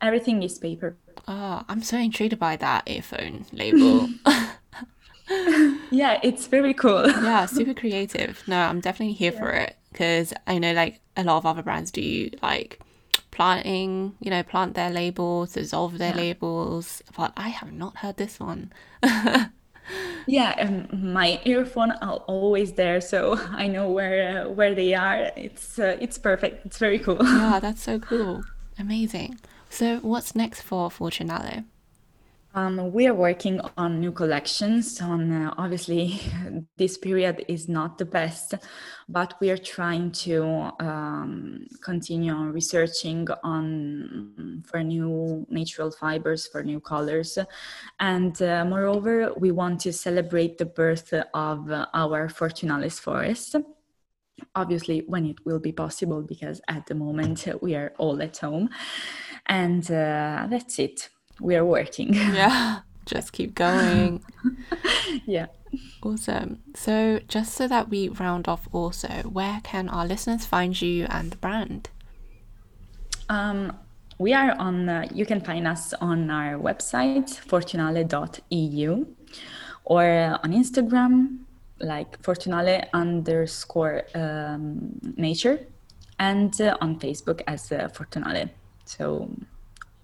Everything 0.00 0.42
is 0.42 0.58
paper. 0.58 0.96
Oh, 1.28 1.64
I'm 1.68 1.82
so 1.82 1.96
intrigued 1.98 2.38
by 2.38 2.56
that 2.56 2.88
earphone 2.88 3.46
label. 3.52 4.08
yeah, 5.90 6.18
it's 6.22 6.46
very 6.46 6.74
cool. 6.74 7.08
yeah, 7.22 7.46
super 7.46 7.74
creative. 7.74 8.42
No, 8.46 8.58
I'm 8.58 8.80
definitely 8.80 9.14
here 9.14 9.32
yeah. 9.32 9.38
for 9.38 9.50
it 9.50 9.76
because 9.92 10.32
I 10.46 10.58
know 10.58 10.72
like 10.72 11.00
a 11.16 11.24
lot 11.24 11.36
of 11.36 11.46
other 11.46 11.62
brands 11.62 11.90
do 11.90 12.30
like 12.42 12.80
planting, 13.30 14.16
you 14.20 14.30
know, 14.30 14.42
plant 14.42 14.74
their 14.74 14.90
labels, 14.90 15.52
dissolve 15.52 15.98
their 15.98 16.10
yeah. 16.10 16.22
labels, 16.22 17.02
but 17.16 17.32
I 17.36 17.48
have 17.48 17.72
not 17.72 17.98
heard 17.98 18.16
this 18.16 18.40
one. 18.40 18.72
Yeah, 20.26 20.54
um, 20.58 21.12
my 21.12 21.40
earphone 21.44 21.92
are 21.92 22.16
always 22.26 22.72
there, 22.72 23.00
so 23.00 23.38
I 23.50 23.66
know 23.66 23.90
where 23.90 24.46
uh, 24.46 24.48
where 24.50 24.74
they 24.74 24.94
are. 24.94 25.30
It's 25.36 25.78
uh, 25.78 25.96
it's 26.00 26.18
perfect. 26.18 26.66
It's 26.66 26.78
very 26.78 26.98
cool. 26.98 27.18
yeah, 27.20 27.58
that's 27.62 27.82
so 27.82 27.98
cool. 27.98 28.44
Amazing. 28.78 29.38
So, 29.68 29.98
what's 29.98 30.34
next 30.34 30.62
for 30.62 30.90
Fortunale? 30.90 31.64
Um, 32.52 32.92
we 32.92 33.06
are 33.06 33.14
working 33.14 33.60
on 33.76 34.00
new 34.00 34.10
collections. 34.10 35.00
On 35.00 35.30
uh, 35.30 35.54
obviously, 35.56 36.20
this 36.76 36.98
period 36.98 37.44
is 37.46 37.68
not 37.68 37.96
the 37.96 38.04
best, 38.04 38.54
but 39.08 39.34
we 39.40 39.50
are 39.50 39.56
trying 39.56 40.10
to 40.26 40.72
um, 40.80 41.68
continue 41.80 42.34
researching 42.34 43.28
on 43.44 44.64
for 44.66 44.82
new 44.82 45.46
natural 45.48 45.92
fibers, 45.92 46.48
for 46.48 46.64
new 46.64 46.80
colors, 46.80 47.38
and 48.00 48.42
uh, 48.42 48.64
moreover, 48.64 49.32
we 49.36 49.52
want 49.52 49.78
to 49.82 49.92
celebrate 49.92 50.58
the 50.58 50.66
birth 50.66 51.12
of 51.32 51.70
our 51.94 52.28
Fortunalis 52.28 52.98
forest. 52.98 53.56
Obviously 54.56 55.04
when 55.06 55.26
it 55.26 55.36
will 55.44 55.60
be 55.60 55.70
possible 55.70 56.22
because 56.22 56.62
at 56.66 56.86
the 56.86 56.94
moment 56.94 57.46
we 57.60 57.74
are 57.76 57.92
all 57.98 58.20
at 58.22 58.38
home. 58.38 58.70
And 59.46 59.84
uh, 59.90 60.46
that's 60.48 60.78
it 60.78 61.10
we 61.40 61.56
are 61.56 61.64
working. 61.64 62.14
Yeah, 62.14 62.80
just 63.06 63.32
keep 63.32 63.54
going. 63.54 64.22
yeah. 65.26 65.46
Awesome. 66.02 66.60
So, 66.74 67.20
just 67.28 67.54
so 67.54 67.68
that 67.68 67.88
we 67.88 68.08
round 68.08 68.48
off, 68.48 68.68
also, 68.72 69.08
where 69.08 69.60
can 69.62 69.88
our 69.88 70.06
listeners 70.06 70.46
find 70.46 70.80
you 70.80 71.06
and 71.08 71.30
the 71.30 71.36
brand? 71.36 71.90
Um, 73.28 73.78
we 74.18 74.32
are 74.34 74.52
on, 74.58 74.88
uh, 74.88 75.08
you 75.14 75.24
can 75.24 75.40
find 75.40 75.66
us 75.66 75.94
on 75.94 76.30
our 76.30 76.58
website, 76.58 77.28
fortunale.eu, 77.46 79.06
or 79.84 80.04
uh, 80.04 80.38
on 80.42 80.52
Instagram, 80.52 81.38
like 81.80 82.20
fortunale 82.22 82.86
underscore 82.92 84.02
um, 84.14 84.98
nature, 85.16 85.60
and 86.18 86.60
uh, 86.60 86.76
on 86.80 86.98
Facebook 86.98 87.40
as 87.46 87.72
uh, 87.72 87.88
fortunale. 87.92 88.50
So 88.84 89.30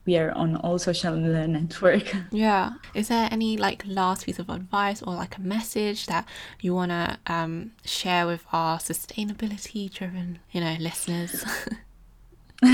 we 0.06 0.16
are 0.16 0.30
on 0.32 0.56
all 0.56 0.78
social 0.78 1.16
network. 1.16 2.14
Yeah. 2.30 2.74
Is 2.94 3.08
there 3.08 3.28
any 3.30 3.56
like 3.56 3.82
last 3.86 4.26
piece 4.26 4.38
of 4.38 4.48
advice 4.48 5.02
or 5.02 5.14
like 5.14 5.36
a 5.36 5.40
message 5.40 6.06
that 6.06 6.26
you 6.60 6.74
want 6.74 6.90
to 6.90 7.18
um, 7.26 7.72
share 7.84 8.26
with 8.26 8.44
our 8.52 8.78
sustainability 8.78 9.92
driven, 9.92 10.38
you 10.52 10.60
know, 10.60 10.76
listeners? 10.78 11.44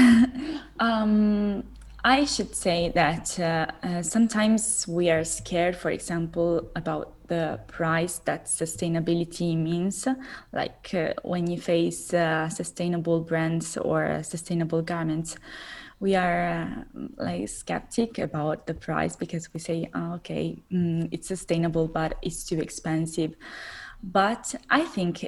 um, 0.80 1.64
I 2.04 2.24
should 2.24 2.54
say 2.54 2.90
that 2.94 3.38
uh, 3.38 3.66
uh, 3.82 4.02
sometimes 4.02 4.86
we 4.88 5.10
are 5.10 5.24
scared, 5.24 5.76
for 5.76 5.90
example, 5.90 6.68
about 6.74 7.14
the 7.28 7.60
price 7.68 8.18
that 8.24 8.46
sustainability 8.46 9.56
means. 9.56 10.08
Like 10.52 10.90
uh, 10.94 11.14
when 11.22 11.48
you 11.48 11.60
face 11.60 12.12
uh, 12.12 12.48
sustainable 12.48 13.20
brands 13.20 13.76
or 13.76 14.22
sustainable 14.22 14.82
garments, 14.82 15.36
we 16.02 16.16
are 16.16 16.44
uh, 16.52 17.00
like 17.16 17.48
skeptic 17.48 18.18
about 18.18 18.66
the 18.66 18.74
price 18.74 19.14
because 19.14 19.54
we 19.54 19.60
say, 19.60 19.88
oh, 19.94 20.14
okay, 20.14 20.60
mm, 20.72 21.08
it's 21.12 21.28
sustainable, 21.28 21.86
but 21.86 22.18
it's 22.22 22.42
too 22.42 22.60
expensive. 22.60 23.36
But 24.02 24.52
I 24.68 24.82
think 24.82 25.24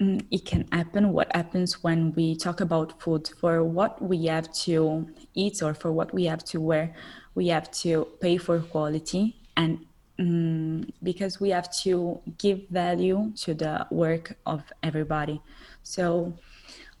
mm, 0.00 0.24
it 0.30 0.46
can 0.46 0.66
happen. 0.72 1.12
What 1.12 1.30
happens 1.36 1.82
when 1.82 2.14
we 2.14 2.36
talk 2.36 2.62
about 2.62 3.02
food 3.02 3.28
for 3.38 3.62
what 3.62 4.00
we 4.00 4.24
have 4.24 4.50
to 4.64 5.06
eat 5.34 5.62
or 5.62 5.74
for 5.74 5.92
what 5.92 6.14
we 6.14 6.24
have 6.24 6.42
to 6.44 6.58
wear? 6.58 6.94
We 7.34 7.48
have 7.48 7.70
to 7.82 8.08
pay 8.22 8.38
for 8.38 8.60
quality 8.60 9.36
and 9.58 9.84
um, 10.18 10.88
because 11.02 11.38
we 11.38 11.50
have 11.50 11.70
to 11.82 12.18
give 12.38 12.66
value 12.70 13.30
to 13.42 13.52
the 13.52 13.86
work 13.90 14.38
of 14.46 14.62
everybody. 14.82 15.42
So 15.82 16.38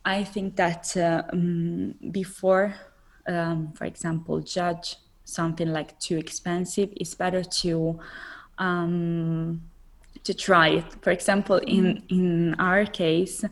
I 0.04 0.24
think 0.24 0.56
that 0.56 0.94
uh, 0.94 1.22
um, 1.32 1.94
before 2.10 2.74
um, 3.26 3.72
for 3.72 3.84
example, 3.84 4.40
judge 4.40 4.96
something 5.24 5.72
like 5.72 5.98
too 5.98 6.18
expensive, 6.18 6.90
it's 6.96 7.14
better 7.14 7.42
to 7.42 7.98
um, 8.58 9.62
to 10.22 10.34
try 10.34 10.68
it. 10.68 10.84
For 11.02 11.10
example, 11.10 11.58
in 11.58 12.02
in 12.08 12.54
our 12.58 12.86
case, 12.86 13.44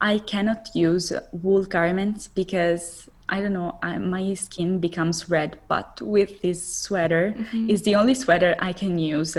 I 0.00 0.18
cannot 0.18 0.68
use 0.74 1.12
wool 1.32 1.64
garments 1.64 2.28
because 2.28 3.08
I 3.28 3.40
don't 3.42 3.52
know, 3.52 3.78
I, 3.82 3.98
my 3.98 4.32
skin 4.34 4.78
becomes 4.78 5.28
red. 5.28 5.58
But 5.68 6.00
with 6.00 6.40
this 6.40 6.66
sweater, 6.66 7.34
mm-hmm. 7.36 7.68
is 7.68 7.82
the 7.82 7.94
only 7.94 8.14
sweater 8.14 8.56
I 8.58 8.72
can 8.72 8.98
use. 8.98 9.36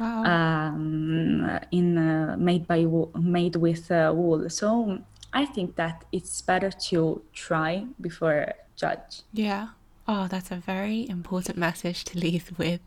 Wow. 0.00 0.24
Um, 0.24 1.60
in 1.70 1.98
uh, 1.98 2.36
made 2.38 2.66
by 2.66 2.86
made 3.20 3.56
with 3.56 3.90
uh, 3.90 4.12
wool. 4.14 4.48
So 4.48 4.98
I 5.32 5.44
think 5.44 5.76
that 5.76 6.04
it's 6.12 6.40
better 6.42 6.70
to 6.70 7.22
try 7.32 7.86
before 8.00 8.52
judge. 8.76 9.22
Yeah. 9.32 9.68
Oh, 10.08 10.26
that's 10.26 10.50
a 10.50 10.56
very 10.56 11.08
important 11.08 11.56
message 11.56 12.04
to 12.04 12.18
leave 12.18 12.52
with. 12.58 12.80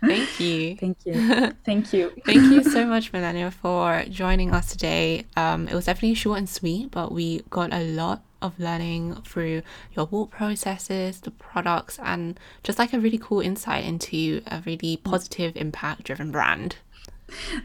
Thank 0.00 0.40
you. 0.40 0.76
Thank 0.80 1.04
you. 1.04 1.52
Thank 1.64 1.92
you. 1.92 2.12
Thank 2.24 2.52
you 2.52 2.64
so 2.64 2.86
much, 2.86 3.12
Melania, 3.12 3.50
for 3.50 4.04
joining 4.08 4.52
us 4.52 4.72
today. 4.72 5.26
Um, 5.36 5.68
it 5.68 5.74
was 5.74 5.84
definitely 5.86 6.14
short 6.14 6.38
and 6.38 6.48
sweet, 6.48 6.90
but 6.90 7.12
we 7.12 7.42
got 7.50 7.72
a 7.72 7.84
lot 7.84 8.22
of 8.40 8.58
learning 8.58 9.16
through 9.26 9.62
your 9.94 10.06
work 10.06 10.30
processes, 10.30 11.20
the 11.20 11.30
products, 11.32 11.98
and 12.02 12.38
just 12.62 12.78
like 12.78 12.92
a 12.92 13.00
really 13.00 13.18
cool 13.18 13.40
insight 13.40 13.84
into 13.84 14.40
a 14.46 14.62
really 14.64 14.96
positive 14.96 15.56
impact 15.56 16.04
driven 16.04 16.30
brand. 16.30 16.76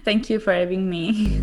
Thank 0.04 0.30
you 0.30 0.40
for 0.40 0.52
having 0.52 0.90
me. 0.90 1.42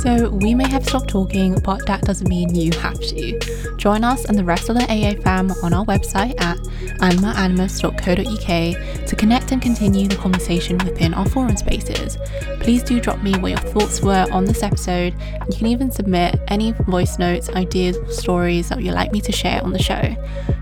So, 0.00 0.30
we 0.30 0.54
may 0.54 0.68
have 0.68 0.84
stopped 0.84 1.08
talking, 1.08 1.58
but 1.60 1.86
that 1.86 2.02
doesn't 2.02 2.28
mean 2.28 2.54
you 2.54 2.72
have 2.78 3.00
to. 3.00 3.38
Join 3.76 4.04
us 4.04 4.24
and 4.24 4.38
the 4.38 4.44
rest 4.44 4.68
of 4.68 4.76
the 4.76 4.84
AA 4.84 5.20
fam 5.22 5.50
on 5.62 5.72
our 5.72 5.84
website 5.84 6.40
at 6.40 6.58
animaanimus.co.uk 7.02 9.06
to 9.06 9.16
connect 9.16 9.52
and 9.52 9.60
continue 9.60 10.08
the 10.08 10.16
conversation 10.16 10.78
within 10.78 11.14
our 11.14 11.28
forum 11.28 11.56
spaces. 11.56 12.16
Please 12.60 12.82
do 12.82 13.00
drop 13.00 13.22
me 13.22 13.36
what 13.38 13.50
your 13.50 13.58
thoughts 13.58 14.00
were 14.00 14.26
on 14.32 14.44
this 14.44 14.62
episode, 14.62 15.14
and 15.20 15.52
you 15.52 15.58
can 15.58 15.66
even 15.66 15.90
submit 15.90 16.40
any 16.48 16.72
voice 16.72 17.18
notes, 17.18 17.50
ideas, 17.50 17.96
or 17.96 18.10
stories 18.10 18.68
that 18.68 18.82
you'd 18.82 18.94
like 18.94 19.12
me 19.12 19.20
to 19.20 19.32
share 19.32 19.62
on 19.62 19.72
the 19.72 19.82
show. 19.82 20.02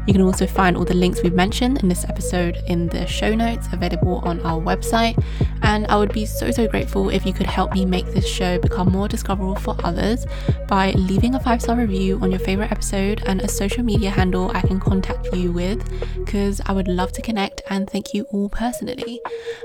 You 0.07 0.15
can 0.15 0.23
also 0.23 0.47
find 0.47 0.77
all 0.77 0.85
the 0.85 0.95
links 0.95 1.23
we've 1.23 1.35
mentioned 1.35 1.83
in 1.83 1.89
this 1.89 2.05
episode 2.05 2.59
in 2.67 2.89
the 2.89 3.07
show 3.07 3.35
notes 3.35 3.69
available 3.73 4.21
on 4.25 4.41
our 4.41 4.61
website. 4.61 5.23
And 5.63 5.87
I 5.87 5.99
would 5.99 6.13
be 6.13 6.27
so, 6.27 6.51
so 6.51 6.67
grateful 6.67 7.11
if 7.11 7.27
you 7.27 7.33
could 7.33 7.47
help 7.47 7.73
me 7.73 7.85
make 7.85 8.07
this 8.07 8.27
show 8.27 8.59
become 8.59 8.91
more 8.91 9.09
for 9.25 9.77
others 9.85 10.27
by 10.69 10.93
leaving 10.93 11.35
a 11.35 11.41
five 11.41 11.63
star 11.63 11.77
review 11.77 12.19
on 12.21 12.31
your 12.31 12.41
favorite 12.41 12.73
episode 12.73 13.23
and 13.27 13.41
a 13.43 13.49
social 13.49 13.83
media 13.83 14.11
handle 14.11 14.51
I 14.55 14.61
can 14.61 14.81
contact 14.81 15.35
you 15.35 15.53
with, 15.53 15.81
because 16.25 16.61
I 16.67 16.73
would 16.73 16.89
love 16.89 17.13
to 17.13 17.23
connect 17.23 17.63
and 17.71 17.89
thank 17.89 18.13
you 18.15 18.25
all 18.31 18.49
personally. 18.49 19.21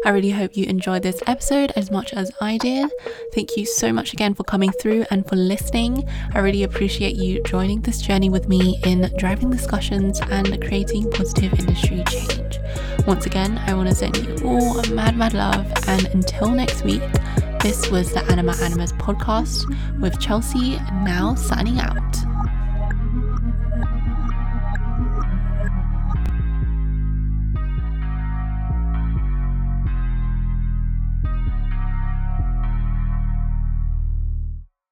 I 0.05 0.09
really 0.09 0.31
hope 0.31 0.55
you 0.55 0.65
enjoyed 0.65 1.03
this 1.03 1.21
episode 1.27 1.71
as 1.75 1.91
much 1.91 2.13
as 2.13 2.31
I 2.41 2.57
did. 2.57 2.91
Thank 3.33 3.57
you 3.57 3.65
so 3.65 3.91
much 3.91 4.13
again 4.13 4.33
for 4.33 4.43
coming 4.43 4.71
through 4.71 5.05
and 5.09 5.27
for 5.27 5.35
listening. 5.35 6.07
I 6.33 6.39
really 6.39 6.63
appreciate 6.63 7.15
you 7.15 7.41
joining 7.43 7.81
this 7.81 8.01
journey 8.01 8.29
with 8.29 8.47
me 8.47 8.79
in 8.85 9.11
driving 9.17 9.49
discussions 9.49 10.19
and 10.21 10.61
creating 10.61 11.11
positive 11.11 11.57
industry 11.59 12.03
change. 12.09 12.59
Once 13.07 13.25
again, 13.25 13.57
I 13.65 13.73
want 13.73 13.89
to 13.89 13.95
send 13.95 14.17
you 14.17 14.35
all 14.43 14.81
mad, 14.93 15.15
mad 15.15 15.33
love, 15.33 15.71
and 15.87 16.05
until 16.07 16.49
next 16.49 16.83
week, 16.83 17.03
this 17.65 17.89
was 17.89 18.13
the 18.13 18.23
Anima 18.32 18.56
Animus 18.62 18.91
podcast 18.91 19.65
with 19.99 20.19
Chelsea 20.19 20.75
now 21.04 21.34
signing 21.34 21.80
out. 21.80 22.24